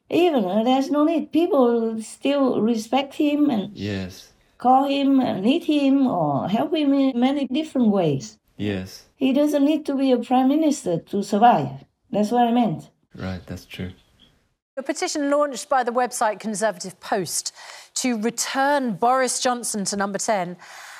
Even 0.09 0.45
uh, 0.45 0.63
there's 0.63 0.89
no 0.89 1.03
need. 1.05 1.31
People 1.31 2.01
still 2.01 2.61
respect 2.61 3.13
him 3.15 3.49
and 3.51 3.75
Yes. 3.77 4.33
call 4.57 4.85
him 4.89 5.19
and 5.19 5.43
need 5.43 5.63
him 5.65 6.07
or 6.07 6.49
help 6.49 6.73
him 6.73 6.93
in 6.93 7.19
many 7.19 7.45
different 7.47 7.89
ways. 7.89 8.39
Yes. 8.57 9.05
He 9.15 9.31
doesn't 9.33 9.63
need 9.63 9.85
to 9.85 9.95
be 9.95 10.11
a 10.11 10.17
prime 10.17 10.47
minister 10.47 10.97
to 10.99 11.21
survive. 11.23 11.85
That's 12.11 12.31
what 12.31 12.47
I 12.47 12.51
meant. 12.51 12.89
Right, 13.15 13.45
that's 13.45 13.65
true. 13.65 13.91
A 14.79 14.81
petition 14.81 15.29
launched 15.29 15.67
by 15.67 15.83
the 15.83 15.91
website 15.91 16.39
Conservative 16.39 16.97
Post 17.01 17.53
to 17.95 18.17
return 18.17 18.93
Boris 18.93 19.41
Johnson 19.41 19.83
to 19.83 19.97
number 19.97 20.17
10 20.17 20.55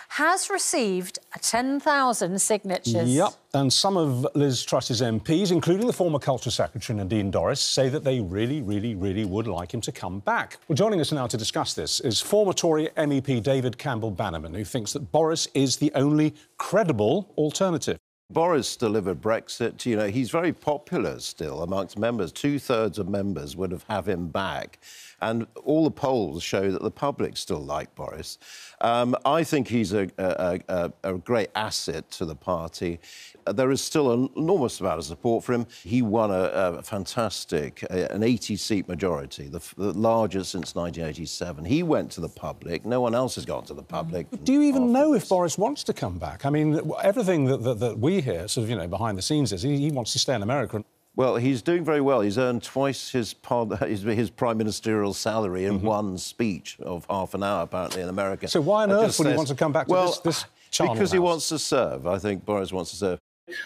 has 0.09 0.49
received 0.49 1.17
10,000 1.39 2.41
signatures. 2.41 3.09
Yep, 3.09 3.29
and 3.53 3.71
some 3.71 3.95
of 3.95 4.27
Liz 4.35 4.65
Truss's 4.65 4.99
MPs, 5.01 5.53
including 5.53 5.87
the 5.87 5.93
former 5.93 6.19
Culture 6.19 6.51
Secretary 6.51 6.97
Nadine 6.97 7.31
Dorries, 7.31 7.59
say 7.59 7.87
that 7.87 8.03
they 8.03 8.19
really, 8.19 8.61
really, 8.61 8.95
really 8.95 9.23
would 9.23 9.47
like 9.47 9.73
him 9.73 9.79
to 9.79 9.93
come 9.93 10.19
back. 10.19 10.57
Well, 10.67 10.75
joining 10.75 10.99
us 10.99 11.13
now 11.13 11.27
to 11.27 11.37
discuss 11.37 11.73
this 11.73 12.01
is 12.01 12.19
former 12.19 12.51
Tory 12.51 12.89
MEP 12.97 13.41
David 13.43 13.77
Campbell 13.77 14.11
Bannerman, 14.11 14.55
who 14.55 14.65
thinks 14.65 14.91
that 14.91 15.09
Boris 15.13 15.47
is 15.53 15.77
the 15.77 15.89
only 15.95 16.35
credible 16.57 17.31
alternative. 17.37 17.97
Boris 18.31 18.75
delivered 18.75 19.21
Brexit. 19.21 19.83
You 19.87 19.95
know, 19.95 20.07
he's 20.07 20.29
very 20.29 20.53
popular 20.53 21.19
still 21.19 21.63
amongst 21.63 21.97
members. 21.97 22.31
Two 22.31 22.59
thirds 22.59 22.99
of 22.99 23.09
members 23.09 23.55
would 23.55 23.71
have 23.71 23.85
have 23.89 24.07
him 24.07 24.27
back. 24.27 24.77
And 25.21 25.47
all 25.63 25.83
the 25.83 25.91
polls 25.91 26.43
show 26.43 26.71
that 26.71 26.81
the 26.81 26.91
public 26.91 27.37
still 27.37 27.63
like 27.63 27.93
Boris. 27.95 28.37
Um, 28.81 29.15
I 29.25 29.43
think 29.43 29.67
he's 29.67 29.93
a, 29.93 30.09
a, 30.17 30.59
a, 30.69 30.93
a, 31.03 31.13
great 31.17 31.49
asset 31.55 32.09
to 32.11 32.25
the 32.25 32.35
party. 32.35 32.99
Uh, 33.45 33.51
there 33.51 33.71
is 33.71 33.81
still 33.81 34.11
an 34.11 34.29
enormous 34.37 34.79
amount 34.79 34.99
of 34.99 35.05
support 35.05 35.43
for 35.43 35.53
him. 35.53 35.65
He 35.83 36.01
won 36.01 36.31
a, 36.31 36.81
fantastic, 36.83 37.85
an 37.89 38.23
80 38.23 38.55
seat 38.55 38.87
majority, 38.87 39.47
the, 39.47 39.61
the, 39.77 39.91
largest 39.93 40.51
since 40.51 40.75
1987. 40.75 41.65
He 41.65 41.83
went 41.83 42.11
to 42.11 42.21
the 42.21 42.29
public. 42.29 42.85
No 42.85 43.01
one 43.01 43.13
else 43.13 43.35
has 43.35 43.45
gone 43.45 43.65
to 43.65 43.73
the 43.73 43.83
public. 43.83 44.27
Do 44.43 44.53
you 44.53 44.61
even 44.61 44.93
know 44.93 45.13
if 45.13 45.27
Boris 45.27 45.57
wants 45.57 45.83
to 45.85 45.93
come 45.93 46.17
back? 46.17 46.45
I 46.45 46.49
mean, 46.49 46.79
everything 47.03 47.45
that, 47.45 47.63
that, 47.63 47.79
that 47.79 47.99
we 47.99 48.21
hear, 48.21 48.47
sort 48.47 48.63
of, 48.63 48.69
you 48.69 48.77
know, 48.77 48.87
behind 48.87 49.17
the 49.17 49.21
scenes 49.21 49.51
is 49.51 49.61
he, 49.61 49.77
he 49.77 49.91
wants 49.91 50.13
to 50.13 50.19
stay 50.19 50.35
in 50.35 50.43
America. 50.43 50.83
Well, 51.15 51.35
he's 51.35 51.61
doing 51.61 51.83
very 51.83 52.01
well. 52.01 52.21
He's 52.21 52.37
earned 52.37 52.63
twice 52.63 53.11
his, 53.11 53.35
his, 53.81 54.03
his 54.03 54.29
prime 54.29 54.57
ministerial 54.57 55.13
salary 55.13 55.65
in 55.65 55.77
mm-hmm. 55.77 55.87
one 55.87 56.17
speech 56.17 56.77
of 56.79 57.05
half 57.09 57.33
an 57.33 57.43
hour, 57.43 57.63
apparently, 57.63 58.01
in 58.01 58.09
America. 58.09 58.47
So 58.47 58.61
why 58.61 58.83
on 58.83 58.91
earth 58.91 59.01
would 59.01 59.25
says, 59.25 59.25
he 59.27 59.35
want 59.35 59.49
to 59.49 59.55
come 59.55 59.73
back 59.73 59.87
to 59.87 59.93
well, 59.93 60.07
this, 60.07 60.19
this 60.19 60.45
Because 60.69 60.97
house? 60.97 61.11
he 61.11 61.19
wants 61.19 61.49
to 61.49 61.59
serve. 61.59 62.07
I 62.07 62.19
think 62.19 62.45
Boris 62.45 62.71
wants 62.71 62.91
to 62.91 62.97
serve. 62.97 63.19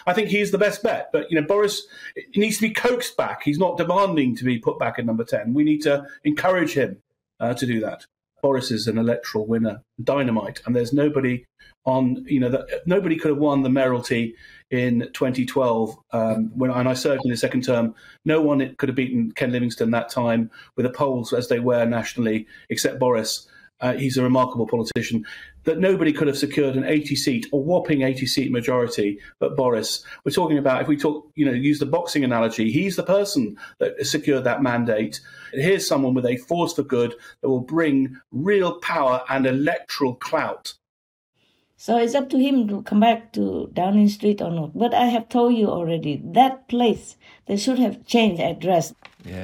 I 0.06 0.14
think 0.14 0.28
he's 0.28 0.50
the 0.50 0.58
best 0.58 0.82
bet. 0.82 1.10
But 1.12 1.30
you 1.30 1.40
know, 1.40 1.46
Boris 1.46 1.86
needs 2.34 2.56
to 2.56 2.62
be 2.62 2.70
coaxed 2.70 3.16
back. 3.16 3.42
He's 3.42 3.58
not 3.58 3.76
demanding 3.76 4.34
to 4.36 4.44
be 4.44 4.58
put 4.58 4.78
back 4.78 4.98
at 4.98 5.04
number 5.04 5.24
ten. 5.24 5.54
We 5.54 5.64
need 5.64 5.82
to 5.82 6.04
encourage 6.24 6.72
him 6.72 6.96
uh, 7.40 7.54
to 7.54 7.66
do 7.66 7.80
that. 7.80 8.06
Boris 8.44 8.70
is 8.70 8.86
an 8.88 8.98
electoral 8.98 9.46
winner, 9.46 9.82
dynamite, 10.02 10.60
and 10.66 10.76
there's 10.76 10.92
nobody 10.92 11.46
on. 11.86 12.26
You 12.28 12.40
know, 12.40 12.50
that 12.50 12.82
nobody 12.84 13.16
could 13.16 13.30
have 13.30 13.38
won 13.38 13.62
the 13.62 13.70
mayoralty 13.70 14.34
in 14.70 15.08
2012 15.14 15.96
um, 16.10 16.50
when 16.54 16.70
and 16.70 16.86
I 16.86 16.92
served 16.92 17.22
in 17.24 17.30
the 17.30 17.38
second 17.38 17.64
term. 17.64 17.94
No 18.26 18.42
one 18.42 18.74
could 18.76 18.90
have 18.90 18.96
beaten 18.96 19.32
Ken 19.32 19.50
Livingstone 19.50 19.92
that 19.92 20.10
time 20.10 20.50
with 20.76 20.84
the 20.84 20.92
polls 20.92 21.32
as 21.32 21.48
they 21.48 21.58
were 21.58 21.86
nationally, 21.86 22.46
except 22.68 22.98
Boris. 22.98 23.48
Uh, 23.80 23.94
he's 23.94 24.16
a 24.16 24.22
remarkable 24.22 24.66
politician. 24.66 25.24
That 25.64 25.78
nobody 25.78 26.12
could 26.12 26.28
have 26.28 26.38
secured 26.38 26.76
an 26.76 26.84
80 26.84 27.16
seat, 27.16 27.46
a 27.52 27.56
whopping 27.56 28.02
80 28.02 28.26
seat 28.26 28.52
majority, 28.52 29.18
but 29.38 29.56
Boris. 29.56 30.04
We're 30.24 30.32
talking 30.32 30.58
about, 30.58 30.82
if 30.82 30.88
we 30.88 30.96
talk, 30.96 31.30
you 31.34 31.44
know, 31.44 31.52
use 31.52 31.78
the 31.78 31.86
boxing 31.86 32.24
analogy, 32.24 32.70
he's 32.70 32.96
the 32.96 33.02
person 33.02 33.56
that 33.78 34.06
secured 34.06 34.44
that 34.44 34.62
mandate. 34.62 35.20
Here's 35.52 35.86
someone 35.86 36.14
with 36.14 36.26
a 36.26 36.36
force 36.36 36.74
for 36.74 36.82
good 36.82 37.14
that 37.40 37.48
will 37.48 37.60
bring 37.60 38.20
real 38.30 38.78
power 38.80 39.22
and 39.28 39.46
electoral 39.46 40.14
clout 40.14 40.74
so 41.76 41.98
it's 41.98 42.14
up 42.14 42.30
to 42.30 42.38
him 42.38 42.66
to 42.68 42.80
come 42.80 43.00
back 43.00 43.34
to 43.34 43.68
Downing 43.74 44.08
Street 44.08 44.40
or 44.40 44.50
not. 44.50 44.72
But 44.74 44.94
I 44.94 45.04
have 45.04 45.28
told 45.28 45.54
you 45.54 45.68
already 45.68 46.22
that 46.24 46.66
place 46.66 47.16
they 47.44 47.58
should 47.58 47.78
have 47.78 48.06
changed 48.06 48.40
address. 48.40 48.94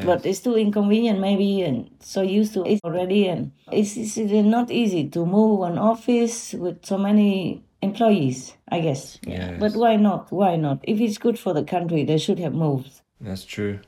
But 0.04 0.26
it's 0.26 0.40
too 0.40 0.56
inconvenient 0.56 1.20
maybe 1.20 1.62
and 1.62 1.90
so 2.00 2.22
used 2.22 2.54
to 2.54 2.64
it 2.64 2.80
already 2.84 3.28
and 3.28 3.52
it's, 3.72 3.96
it's 3.96 4.16
not 4.16 4.70
easy 4.70 5.08
to 5.08 5.24
move 5.24 5.62
an 5.62 5.78
office 5.78 6.52
with 6.52 6.84
so 6.84 6.98
many 6.98 7.64
employees, 7.82 8.54
I 8.68 8.80
guess. 8.80 9.18
Yes. 9.26 9.58
But 9.58 9.74
why 9.74 9.96
not? 9.96 10.30
Why 10.30 10.56
not? 10.56 10.80
If 10.82 11.00
it's 11.00 11.18
good 11.18 11.38
for 11.38 11.54
the 11.54 11.64
country, 11.64 12.04
they 12.04 12.18
should 12.18 12.38
have 12.38 12.54
moved. 12.54 13.00
That's 13.20 13.44
true. 13.44 13.80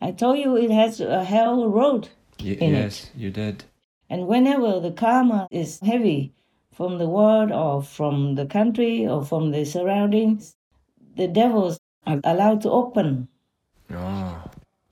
I 0.00 0.10
told 0.12 0.38
you 0.38 0.56
it 0.56 0.70
has 0.70 1.00
a 1.00 1.24
hell 1.24 1.68
road. 1.68 2.08
Y- 2.40 2.58
in 2.60 2.74
yes, 2.74 3.04
it. 3.04 3.20
you 3.20 3.30
did. 3.30 3.64
And 4.10 4.26
whenever 4.26 4.80
the 4.80 4.92
karma 4.92 5.48
is 5.50 5.80
heavy, 5.80 6.32
from 6.76 6.98
the 6.98 7.08
world 7.08 7.50
or 7.50 7.82
from 7.82 8.34
the 8.34 8.44
country 8.44 9.06
or 9.08 9.24
from 9.24 9.50
the 9.50 9.64
surroundings, 9.64 10.54
the 11.16 11.26
devils 11.26 11.78
are 12.06 12.20
allowed 12.22 12.60
to 12.60 12.70
open 12.70 13.28
oh. 13.90 14.25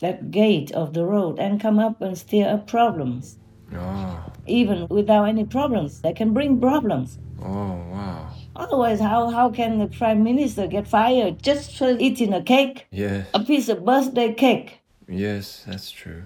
That 0.01 0.31
gate 0.31 0.71
of 0.73 0.93
the 0.93 1.05
road 1.05 1.39
and 1.39 1.61
come 1.61 1.79
up 1.79 2.01
and 2.01 2.17
stir 2.17 2.49
up 2.49 2.67
problems. 2.67 3.39
Oh. 3.75 4.33
Even 4.47 4.87
without 4.89 5.25
any 5.25 5.45
problems, 5.45 6.01
they 6.03 6.13
can 6.13 6.33
bring 6.33 6.61
problems. 6.61 7.19
Oh, 7.41 7.75
wow. 7.91 8.31
Otherwise, 8.57 9.01
how, 9.01 9.31
how 9.31 9.51
can 9.51 9.79
the 9.79 9.87
prime 9.87 10.23
minister 10.23 10.67
get 10.67 10.87
fired 10.87 11.43
just 11.43 11.77
for 11.77 11.97
eating 11.99 12.33
a 12.33 12.43
cake? 12.43 12.87
Yes. 12.91 13.27
A 13.35 13.41
piece 13.41 13.69
of 13.69 13.85
birthday 13.85 14.33
cake. 14.33 14.81
Yes, 15.09 15.65
that's 15.67 15.91
true. 15.91 16.25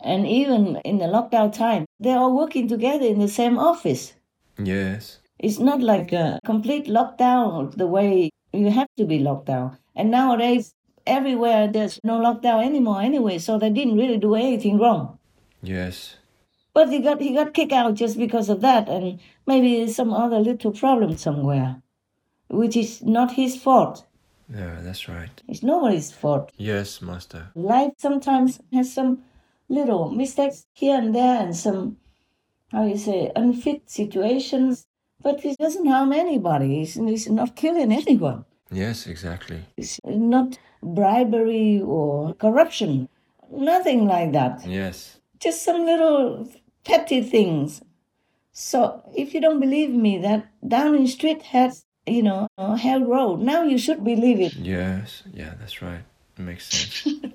And 0.00 0.26
even 0.26 0.76
in 0.84 0.98
the 0.98 1.06
lockdown 1.06 1.52
time, 1.52 1.86
they're 1.98 2.18
all 2.18 2.36
working 2.36 2.68
together 2.68 3.06
in 3.06 3.18
the 3.18 3.28
same 3.28 3.58
office. 3.58 4.14
Yes. 4.58 5.18
It's 5.38 5.58
not 5.58 5.80
like 5.80 6.12
a 6.12 6.40
complete 6.44 6.86
lockdown 6.86 7.76
the 7.76 7.86
way 7.86 8.30
you 8.52 8.70
have 8.70 8.88
to 8.96 9.04
be 9.04 9.18
locked 9.20 9.46
down. 9.46 9.78
And 9.94 10.10
nowadays, 10.10 10.72
everywhere 11.08 11.68
there's 11.68 11.98
no 12.04 12.20
lockdown 12.20 12.64
anymore 12.64 13.00
anyway, 13.02 13.38
so 13.38 13.58
they 13.58 13.70
didn't 13.70 13.96
really 13.96 14.18
do 14.18 14.34
anything 14.34 14.78
wrong. 14.78 15.18
Yes. 15.62 16.16
But 16.74 16.90
he 16.90 17.00
got 17.00 17.20
he 17.20 17.34
got 17.34 17.54
kicked 17.54 17.72
out 17.72 17.94
just 17.94 18.18
because 18.18 18.48
of 18.48 18.60
that, 18.60 18.88
and 18.88 19.18
maybe 19.46 19.86
some 19.88 20.12
other 20.12 20.38
little 20.38 20.72
problem 20.72 21.16
somewhere, 21.16 21.82
which 22.48 22.76
is 22.76 23.02
not 23.02 23.32
his 23.32 23.56
fault. 23.56 24.04
Yeah, 24.48 24.78
that's 24.80 25.08
right. 25.08 25.42
It's 25.48 25.62
nobody's 25.62 26.12
fault. 26.12 26.52
Yes, 26.56 27.02
master. 27.02 27.48
Life 27.54 27.92
sometimes 27.98 28.60
has 28.72 28.92
some 28.92 29.24
little 29.68 30.10
mistakes 30.10 30.66
here 30.72 30.98
and 30.98 31.14
there, 31.14 31.42
and 31.42 31.56
some 31.56 31.96
how 32.70 32.84
you 32.84 32.98
say, 32.98 33.32
unfit 33.34 33.88
situations, 33.90 34.86
but 35.22 35.44
it 35.44 35.58
doesn't 35.58 35.86
harm 35.86 36.12
anybody. 36.12 36.82
It's, 36.82 36.96
it's 36.96 37.28
not 37.28 37.56
killing 37.56 37.92
anyone. 37.92 38.44
Yes, 38.70 39.06
exactly. 39.06 39.64
It's 39.76 39.98
not 40.04 40.58
bribery 40.82 41.80
or 41.80 42.34
corruption, 42.34 43.08
nothing 43.50 44.06
like 44.06 44.32
that. 44.32 44.66
Yes. 44.66 45.20
Just 45.40 45.62
some 45.62 45.84
little 45.84 46.48
petty 46.84 47.22
things. 47.22 47.82
So 48.52 49.02
if 49.16 49.34
you 49.34 49.40
don't 49.40 49.60
believe 49.60 49.90
me 49.90 50.18
that 50.18 50.48
Downing 50.66 51.06
Street 51.06 51.42
has, 51.42 51.84
you 52.06 52.22
know, 52.22 52.48
a 52.58 52.76
hell 52.76 53.04
road, 53.04 53.40
now 53.40 53.62
you 53.62 53.78
should 53.78 54.04
believe 54.04 54.40
it. 54.40 54.54
Yes, 54.54 55.22
yeah, 55.32 55.54
that's 55.58 55.80
right. 55.80 56.02
It 56.36 56.42
Makes 56.42 56.68
sense. 56.68 57.02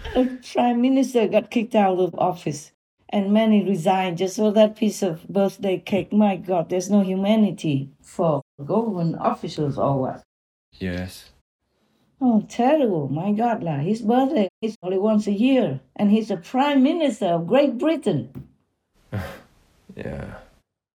the 0.14 0.38
prime 0.52 0.80
minister 0.80 1.26
got 1.28 1.50
kicked 1.50 1.74
out 1.74 1.98
of 1.98 2.14
office 2.16 2.72
and 3.08 3.32
many 3.32 3.64
resigned 3.64 4.18
just 4.18 4.36
for 4.36 4.52
that 4.52 4.76
piece 4.76 5.02
of 5.02 5.26
birthday 5.28 5.78
cake. 5.78 6.12
My 6.12 6.36
God, 6.36 6.68
there's 6.68 6.90
no 6.90 7.00
humanity 7.00 7.90
for 8.00 8.42
government 8.64 9.16
officials 9.20 9.78
or 9.78 10.00
what? 10.00 10.22
Yes. 10.78 11.30
Oh, 12.20 12.44
terrible. 12.48 13.08
My 13.08 13.32
God, 13.32 13.62
la. 13.62 13.78
his 13.78 14.00
birthday 14.02 14.48
is 14.62 14.76
only 14.82 14.98
once 14.98 15.26
a 15.26 15.32
year, 15.32 15.80
and 15.96 16.10
he's 16.10 16.28
the 16.28 16.36
prime 16.36 16.82
minister 16.82 17.26
of 17.26 17.46
Great 17.46 17.78
Britain. 17.78 18.48
Yeah. 19.96 20.38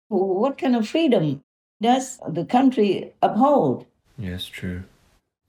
What 0.09 0.59
kind 0.59 0.75
of 0.75 0.89
freedom 0.89 1.41
does 1.81 2.19
the 2.27 2.45
country 2.45 3.13
uphold? 3.23 3.87
Yes, 4.19 4.45
true. 4.47 4.83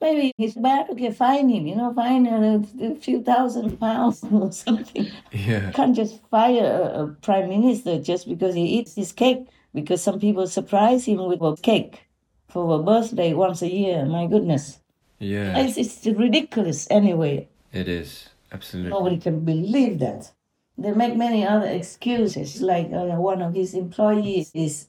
Maybe 0.01 0.33
it's 0.37 0.53
bad 0.53 0.87
to 0.87 0.93
get 0.93 1.15
fine 1.15 1.49
him, 1.49 1.65
you 1.65 1.75
know, 1.75 1.91
fine 1.93 2.27
a, 2.27 2.63
a 2.79 2.95
few 2.95 3.23
thousand 3.23 3.79
pounds 3.79 4.23
or 4.31 4.51
something. 4.51 5.09
Yeah. 5.31 5.71
Can't 5.71 5.95
just 5.95 6.21
fire 6.29 6.63
a, 6.63 7.03
a 7.03 7.07
prime 7.07 7.49
minister 7.49 7.99
just 7.99 8.29
because 8.29 8.53
he 8.53 8.65
eats 8.65 8.93
his 8.93 9.11
cake, 9.11 9.47
because 9.73 10.03
some 10.03 10.19
people 10.19 10.45
surprise 10.45 11.05
him 11.05 11.25
with 11.25 11.41
a 11.41 11.55
cake 11.59 12.08
for 12.49 12.79
a 12.79 12.83
birthday 12.83 13.33
once 13.33 13.61
a 13.61 13.71
year. 13.71 14.05
My 14.05 14.27
goodness. 14.27 14.79
Yeah. 15.19 15.57
It's, 15.57 15.77
it's 15.77 16.05
ridiculous 16.05 16.87
anyway. 16.89 17.47
It 17.71 17.87
is. 17.87 18.29
Absolutely. 18.51 18.91
Nobody 18.91 19.17
can 19.17 19.41
believe 19.41 19.99
that. 19.99 20.31
They 20.77 20.93
make 20.93 21.15
many 21.17 21.45
other 21.45 21.67
excuses, 21.67 22.61
like 22.61 22.91
uh, 22.93 23.05
one 23.17 23.41
of 23.41 23.53
his 23.53 23.73
employees 23.73 24.49
is 24.53 24.87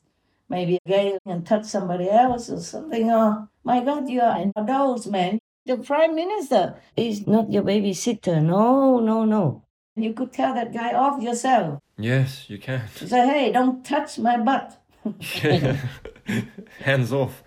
maybe 0.49 0.79
gay 0.87 1.19
and 1.27 1.45
touch 1.45 1.65
somebody 1.65 2.09
else 2.09 2.49
or 2.49 2.61
something. 2.61 3.11
Oh, 3.11 3.49
my 3.65 3.83
God, 3.83 4.09
you 4.09 4.21
are 4.21 4.37
an 4.37 4.53
adult 4.55 5.09
man. 5.09 5.41
The 5.67 5.77
prime 5.79 6.15
minister 6.15 6.77
is 6.97 7.27
not 7.27 7.53
your 7.53 7.65
babysitter. 7.65 8.41
No, 8.43 9.01
no, 9.01 9.25
no. 9.25 9.65
You 9.97 10.13
could 10.13 10.33
tell 10.33 10.55
that 10.55 10.73
guy 10.73 10.95
off 10.95 11.21
yourself. 11.21 11.81
Yes, 11.99 12.49
you 12.49 12.59
can. 12.59 12.89
Say, 12.95 13.27
hey, 13.27 13.53
don't 13.53 13.85
touch 13.85 14.19
my 14.19 14.39
butt. 14.39 14.80
Hands 16.81 17.13
off. 17.13 17.43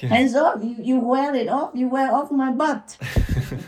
Yeah. 0.00 0.08
Hands 0.08 0.34
off. 0.34 0.62
You, 0.62 0.76
you 0.80 1.00
wear 1.00 1.34
it 1.34 1.48
off. 1.48 1.70
You 1.74 1.88
wear 1.88 2.12
off 2.12 2.30
my 2.30 2.50
butt. 2.50 2.96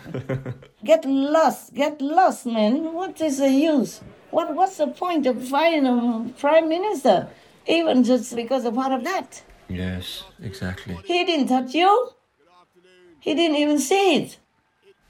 get 0.84 1.04
lost. 1.04 1.74
Get 1.74 2.00
lost, 2.00 2.46
man. 2.46 2.92
What 2.94 3.20
is 3.20 3.38
the 3.38 3.50
use? 3.50 4.00
What 4.30 4.54
What's 4.54 4.76
the 4.76 4.88
point 4.88 5.26
of 5.26 5.46
firing 5.46 5.86
a 5.86 6.32
prime 6.38 6.68
minister? 6.68 7.28
Even 7.66 8.02
just 8.02 8.34
because 8.34 8.64
of 8.64 8.74
part 8.74 8.92
of 8.92 9.04
that. 9.04 9.42
Yes, 9.68 10.24
exactly. 10.42 10.98
He 11.04 11.24
didn't 11.24 11.48
touch 11.48 11.74
you. 11.74 12.10
He 13.20 13.34
didn't 13.34 13.56
even 13.56 13.78
see 13.78 14.16
it. 14.16 14.38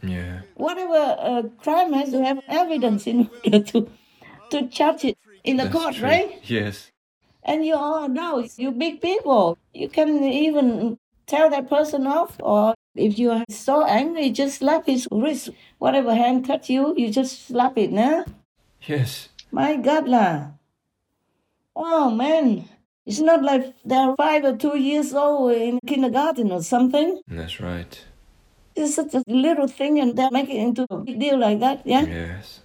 Yeah. 0.03 0.41
Whatever 0.55 1.17
uh, 1.19 1.43
crime 1.63 1.93
has 1.93 2.11
to 2.11 2.25
have 2.25 2.41
evidence 2.49 3.07
in 3.07 3.31
order 3.45 3.61
to 3.61 3.91
to 4.51 4.69
charge 4.69 5.05
it 5.05 5.19
in 5.45 5.57
the 5.57 5.65
That's 5.65 5.75
court, 5.77 5.95
true. 5.97 6.09
right? 6.09 6.41
Yes. 6.45 6.91
And 7.45 7.65
you 7.65 7.75
all 7.75 8.09
know, 8.09 8.47
you 8.57 8.73
big 8.73 9.01
people, 9.01 9.57
you 9.73 9.89
can 9.89 10.23
even 10.25 10.99
tell 11.27 11.49
that 11.51 11.69
person 11.69 12.07
off, 12.07 12.37
or 12.41 12.75
if 12.95 13.19
you 13.19 13.31
are 13.31 13.45
so 13.49 13.85
angry, 13.85 14.31
just 14.31 14.59
slap 14.59 14.87
his 14.87 15.09
wrist. 15.11 15.51
Whatever 15.79 16.15
hand 16.15 16.47
touch 16.47 16.69
you, 16.69 16.95
you 16.97 17.11
just 17.11 17.47
slap 17.47 17.79
it, 17.79 17.93
nah? 17.93 18.25
Yes. 18.83 19.29
My 19.51 19.77
God, 19.77 20.09
lah. 20.09 20.49
Oh, 21.75 22.11
man. 22.11 22.69
It's 23.07 23.21
not 23.21 23.43
like 23.43 23.73
they're 23.85 24.15
five 24.17 24.45
or 24.45 24.57
two 24.57 24.77
years 24.77 25.15
old 25.15 25.53
in 25.53 25.81
kindergarten 25.87 26.53
or 26.53 26.63
something. 26.63 27.23
That's 27.27 27.61
right. 27.61 28.05
It's 28.77 28.97
such 28.97 29.15
a 29.15 29.23
little 29.27 29.69
thing, 29.69 29.99
and 30.01 30.17
they 30.17 30.29
make 30.31 30.51
it 30.51 30.57
into 30.57 30.87
a 30.91 30.99
big 30.99 31.19
deal 31.19 31.39
like 31.39 31.61
that, 31.61 31.87
yeah? 31.87 32.05
Yes. 32.05 32.61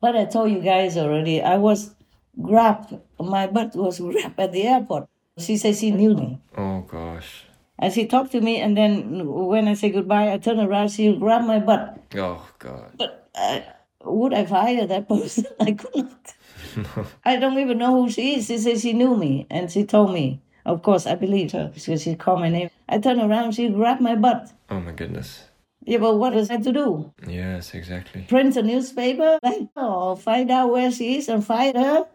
But 0.00 0.16
I 0.16 0.24
told 0.24 0.50
you 0.50 0.60
guys 0.60 0.96
already, 0.96 1.40
I 1.40 1.56
was 1.56 1.94
grabbed, 2.40 2.98
my 3.18 3.46
butt 3.46 3.74
was 3.74 4.00
grabbed 4.10 4.38
at 4.38 4.52
the 4.52 4.62
airport. 4.62 5.08
She 5.38 5.56
said 5.56 5.76
she 5.76 5.90
knew 5.90 6.14
me. 6.14 6.40
Oh 6.56 6.80
gosh. 6.82 7.44
And 7.78 7.92
she 7.92 8.06
talked 8.06 8.32
to 8.32 8.40
me, 8.40 8.60
and 8.60 8.76
then 8.76 9.26
when 9.26 9.66
I 9.66 9.74
say 9.74 9.90
goodbye, 9.90 10.32
I 10.32 10.38
turn 10.38 10.60
around, 10.60 10.90
she 10.90 11.16
grabbed 11.16 11.46
my 11.46 11.58
butt. 11.58 11.98
Oh 12.16 12.46
god. 12.58 12.92
But 12.96 13.28
uh, 13.34 13.60
would 14.04 14.32
I 14.32 14.44
fire 14.46 14.86
that 14.86 15.08
person? 15.08 15.46
I 15.60 15.72
could 15.72 15.96
not. 15.96 16.34
I 17.24 17.36
don't 17.36 17.58
even 17.58 17.78
know 17.78 18.02
who 18.02 18.10
she 18.10 18.36
is. 18.36 18.46
She 18.46 18.58
said 18.58 18.78
she 18.80 18.92
knew 18.92 19.16
me, 19.16 19.46
and 19.50 19.70
she 19.70 19.84
told 19.84 20.12
me. 20.12 20.40
Of 20.66 20.82
course, 20.82 21.06
I 21.06 21.14
believed 21.14 21.52
her 21.52 21.70
because 21.74 22.00
she 22.02 22.14
called 22.14 22.40
my 22.40 22.48
name. 22.48 22.70
I 22.88 22.96
turned 22.98 23.20
around, 23.20 23.52
she 23.52 23.68
grabbed 23.68 24.00
my 24.00 24.14
butt. 24.14 24.50
Oh 24.70 24.80
my 24.80 24.92
goodness. 24.92 25.44
Yeah, 25.84 25.98
but 25.98 26.14
what 26.16 26.32
was 26.32 26.50
I 26.50 26.56
to 26.56 26.72
do? 26.72 27.12
Yes, 27.26 27.74
exactly. 27.74 28.22
Print 28.22 28.56
a 28.56 28.62
newspaper, 28.62 29.38
like, 29.42 29.68
or 29.76 30.16
find 30.16 30.50
out 30.50 30.70
where 30.70 30.90
she 30.90 31.18
is 31.18 31.28
and 31.28 31.44
find 31.44 31.76
her, 31.76 32.06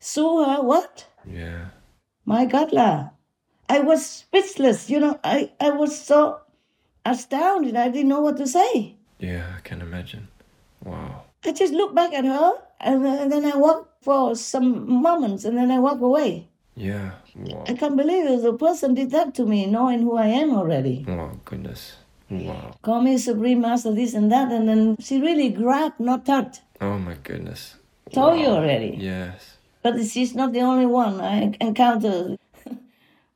sue 0.00 0.42
uh, 0.42 0.56
her? 0.56 0.62
What? 0.62 1.06
Yeah. 1.26 1.66
My 2.24 2.44
God, 2.44 2.72
lah. 2.72 3.10
I 3.68 3.80
was 3.80 4.04
speechless. 4.04 4.88
You 4.90 5.00
know, 5.00 5.20
I, 5.24 5.50
I 5.60 5.70
was 5.70 5.98
so 5.98 6.40
astounded. 7.04 7.76
I 7.76 7.88
didn't 7.88 8.08
know 8.08 8.20
what 8.20 8.36
to 8.38 8.46
say. 8.46 8.96
Yeah, 9.18 9.44
I 9.56 9.60
can 9.60 9.80
imagine. 9.80 10.28
Wow. 10.84 11.22
I 11.44 11.52
just 11.52 11.72
looked 11.72 11.94
back 11.94 12.12
at 12.12 12.24
her, 12.24 12.52
and, 12.80 13.04
then- 13.04 13.18
and 13.18 13.32
then 13.32 13.44
I 13.44 13.56
walked 13.56 14.04
for 14.04 14.34
some 14.36 14.90
moments, 15.02 15.44
and 15.44 15.56
then 15.56 15.70
I 15.70 15.78
walked 15.78 16.02
away. 16.02 16.48
Yeah. 16.76 17.12
Wow. 17.34 17.64
I 17.66 17.74
can't 17.74 17.96
believe 17.96 18.26
it. 18.26 18.42
The 18.42 18.52
person 18.54 18.94
did 18.94 19.10
that 19.10 19.34
to 19.34 19.44
me, 19.46 19.66
knowing 19.66 20.02
who 20.02 20.16
I 20.16 20.26
am 20.28 20.54
already. 20.54 21.04
Oh 21.08 21.32
goodness. 21.44 21.96
Wow. 22.30 22.76
Call 22.82 23.00
me 23.02 23.18
Supreme 23.18 23.60
Master, 23.62 23.92
this 23.92 24.14
and 24.14 24.30
that, 24.30 24.52
and 24.52 24.68
then 24.68 24.96
she 25.00 25.20
really 25.20 25.48
grabbed, 25.50 25.98
not 25.98 26.24
touched. 26.26 26.60
Oh 26.80 26.98
my 26.98 27.14
goodness. 27.24 27.74
Told 28.12 28.38
you 28.38 28.46
already. 28.46 28.96
Yes. 29.00 29.57
But 29.82 30.04
she's 30.06 30.34
not 30.34 30.52
the 30.52 30.60
only 30.60 30.86
one. 30.86 31.20
I 31.20 31.56
encountered 31.60 32.38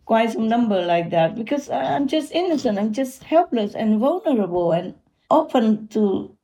quite 0.05 0.33
some 0.33 0.48
number 0.48 0.85
like 0.85 1.11
that 1.11 1.35
because 1.37 1.70
I'm 1.70 2.09
just 2.09 2.33
innocent. 2.33 2.78
I'm 2.78 2.92
just 2.92 3.24
helpless 3.24 3.74
and 3.74 3.98
vulnerable 4.00 4.72
and 4.72 4.94
open 5.31 5.88
to 5.88 6.37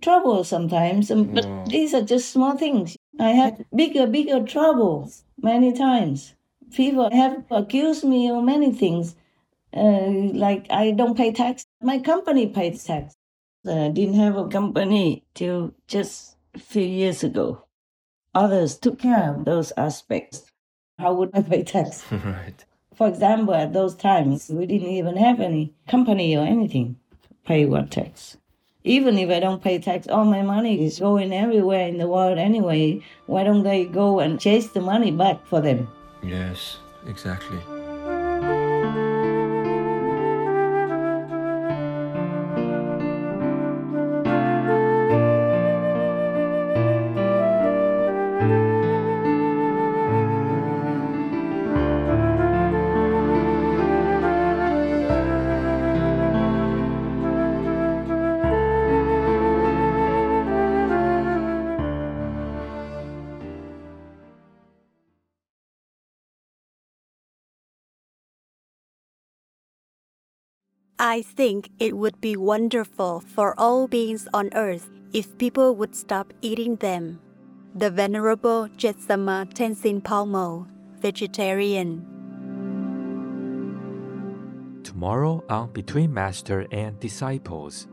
trouble 0.00 0.44
sometimes. 0.44 1.08
But 1.08 1.46
Wow. 1.46 1.64
these 1.66 1.94
are 1.94 2.02
just 2.02 2.30
small 2.30 2.56
things. 2.56 2.96
I 3.18 3.30
had 3.30 3.64
bigger, 3.74 4.06
bigger 4.06 4.42
troubles 4.42 5.24
many 5.42 5.72
times. 5.72 6.34
People 6.72 7.10
have 7.10 7.44
accused 7.50 8.04
me 8.04 8.30
of 8.30 8.44
many 8.44 8.72
things, 8.72 9.16
uh, 9.74 10.06
like 10.44 10.66
I 10.70 10.92
don't 10.92 11.16
pay 11.16 11.32
tax. 11.32 11.66
My 11.82 11.98
company 11.98 12.46
pays 12.46 12.84
tax. 12.84 13.14
I 13.66 13.88
didn't 13.88 14.14
have 14.14 14.36
a 14.36 14.48
company 14.48 15.24
till 15.34 15.74
just 15.86 16.36
a 16.54 16.58
few 16.58 16.82
years 16.84 17.22
ago. 17.24 17.64
Others 18.34 18.78
took 18.78 19.00
care 19.00 19.34
of 19.34 19.44
those 19.44 19.72
aspects. 19.76 20.50
How 20.98 21.12
would 21.14 21.30
I 21.34 21.42
pay 21.42 21.64
tax? 21.64 22.04
right. 22.12 22.64
For 22.94 23.08
example, 23.08 23.54
at 23.54 23.72
those 23.72 23.96
times, 23.96 24.48
we 24.50 24.66
didn't 24.66 24.90
even 24.90 25.16
have 25.16 25.40
any 25.40 25.74
company 25.88 26.36
or 26.36 26.44
anything 26.44 26.96
to 27.22 27.28
pay 27.44 27.64
what 27.64 27.90
tax. 27.90 28.36
Even 28.84 29.18
if 29.18 29.30
I 29.30 29.40
don't 29.40 29.62
pay 29.62 29.78
tax, 29.78 30.06
all 30.06 30.24
my 30.24 30.42
money 30.42 30.84
is 30.84 31.00
going 31.00 31.32
everywhere 31.32 31.88
in 31.88 31.98
the 31.98 32.08
world 32.08 32.38
anyway. 32.38 33.02
Why 33.26 33.44
don't 33.44 33.64
they 33.64 33.84
go 33.84 34.20
and 34.20 34.40
chase 34.40 34.68
the 34.68 34.80
money 34.80 35.10
back 35.10 35.44
for 35.46 35.60
them? 35.60 35.88
Yes, 36.22 36.78
exactly. 37.06 37.58
I 71.00 71.22
think 71.22 71.70
it 71.78 71.96
would 71.96 72.20
be 72.20 72.36
wonderful 72.36 73.20
for 73.20 73.54
all 73.56 73.88
beings 73.88 74.28
on 74.34 74.50
earth 74.52 74.90
if 75.14 75.38
people 75.38 75.74
would 75.76 75.96
stop 75.96 76.34
eating 76.42 76.76
them. 76.76 77.18
The 77.74 77.88
Venerable 77.88 78.68
Jetsunma 78.76 79.48
Tenzin 79.54 80.02
Palmo, 80.02 80.66
vegetarian. 81.00 82.04
Tomorrow 84.84 85.42
on 85.48 85.72
Between 85.72 86.12
Master 86.12 86.66
and 86.70 87.00
Disciples. 87.00 87.88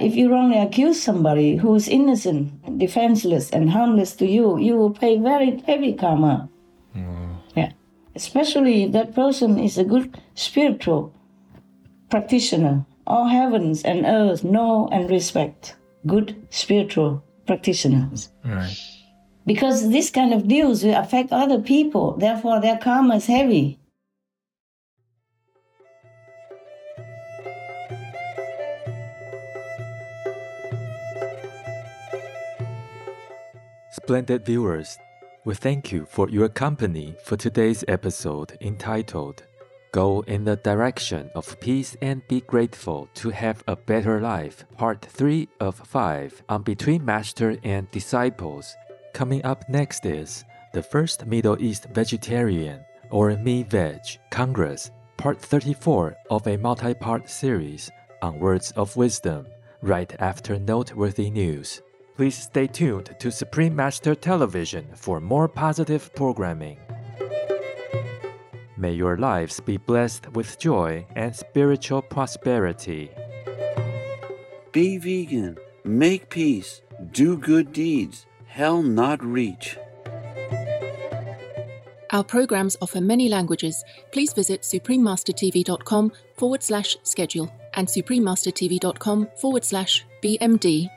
If 0.00 0.16
you 0.16 0.32
wrongly 0.32 0.56
accuse 0.56 1.02
somebody 1.02 1.56
who 1.56 1.74
is 1.74 1.88
innocent, 1.88 2.78
defenseless, 2.78 3.50
and 3.50 3.68
harmless 3.68 4.16
to 4.16 4.26
you, 4.26 4.56
you 4.56 4.78
will 4.78 4.92
pay 4.92 5.18
very 5.18 5.60
heavy 5.66 5.92
karma. 5.92 6.48
Mm. 6.96 7.36
Yeah. 7.54 7.72
Especially 8.14 8.84
if 8.84 8.92
that 8.92 9.14
person 9.14 9.58
is 9.58 9.76
a 9.76 9.84
good 9.84 10.18
spiritual 10.34 11.13
practitioner 12.14 12.86
all 13.08 13.26
heavens 13.26 13.82
and 13.82 14.06
earth 14.06 14.44
know 14.44 14.88
and 14.92 15.10
respect 15.10 15.74
good 16.06 16.46
spiritual 16.48 17.24
practitioners. 17.44 18.28
Right. 18.44 18.78
Because 19.44 19.90
this 19.90 20.10
kind 20.10 20.32
of 20.32 20.46
news 20.46 20.84
will 20.84 20.94
affect 20.94 21.32
other 21.32 21.60
people, 21.60 22.16
therefore 22.16 22.60
their 22.60 22.78
karma 22.78 23.16
is 23.16 23.26
heavy. 23.26 23.80
Splendid 33.90 34.46
viewers, 34.46 34.98
we 35.44 35.54
thank 35.54 35.90
you 35.90 36.06
for 36.08 36.28
your 36.30 36.48
company 36.48 37.16
for 37.24 37.36
today's 37.36 37.84
episode 37.88 38.56
entitled 38.60 39.42
Go 39.94 40.24
in 40.26 40.42
the 40.42 40.56
Direction 40.56 41.30
of 41.36 41.60
Peace 41.60 41.96
and 42.02 42.26
Be 42.26 42.40
Grateful 42.40 43.08
to 43.14 43.30
Have 43.30 43.62
a 43.68 43.76
Better 43.76 44.20
Life, 44.20 44.64
Part 44.76 45.02
3 45.02 45.48
of 45.60 45.76
5 45.76 46.42
on 46.48 46.64
Between 46.64 47.04
Master 47.04 47.56
and 47.62 47.88
Disciples. 47.92 48.74
Coming 49.12 49.44
up 49.44 49.68
next 49.68 50.04
is 50.04 50.42
the 50.72 50.82
First 50.82 51.26
Middle 51.26 51.62
East 51.62 51.86
Vegetarian 51.94 52.84
or 53.12 53.36
Me 53.36 53.62
Veg 53.62 54.00
Congress, 54.32 54.90
Part 55.16 55.40
34 55.40 56.16
of 56.28 56.44
a 56.48 56.56
multi 56.56 56.92
part 56.94 57.30
series 57.30 57.88
on 58.20 58.40
Words 58.40 58.72
of 58.72 58.96
Wisdom, 58.96 59.46
right 59.80 60.12
after 60.18 60.58
noteworthy 60.58 61.30
news. 61.30 61.82
Please 62.16 62.36
stay 62.36 62.66
tuned 62.66 63.14
to 63.20 63.30
Supreme 63.30 63.76
Master 63.76 64.16
Television 64.16 64.88
for 64.96 65.20
more 65.20 65.46
positive 65.46 66.12
programming. 66.16 66.80
May 68.76 68.92
your 68.92 69.16
lives 69.16 69.60
be 69.60 69.76
blessed 69.76 70.32
with 70.34 70.58
joy 70.58 71.06
and 71.14 71.34
spiritual 71.34 72.02
prosperity. 72.02 73.10
Be 74.72 74.98
vegan, 74.98 75.56
make 75.84 76.28
peace, 76.28 76.82
do 77.12 77.38
good 77.38 77.72
deeds, 77.72 78.26
hell 78.46 78.82
not 78.82 79.24
reach. 79.24 79.78
Our 82.10 82.24
programs 82.24 82.76
offer 82.80 83.00
many 83.00 83.28
languages. 83.28 83.82
Please 84.12 84.32
visit 84.32 84.62
suprememastertv.com 84.62 86.12
forward 86.36 86.62
slash 86.62 86.96
schedule 87.02 87.52
and 87.74 87.88
suprememastertv.com 87.88 89.28
forward 89.36 89.64
slash 89.64 90.04
BMD 90.22 90.88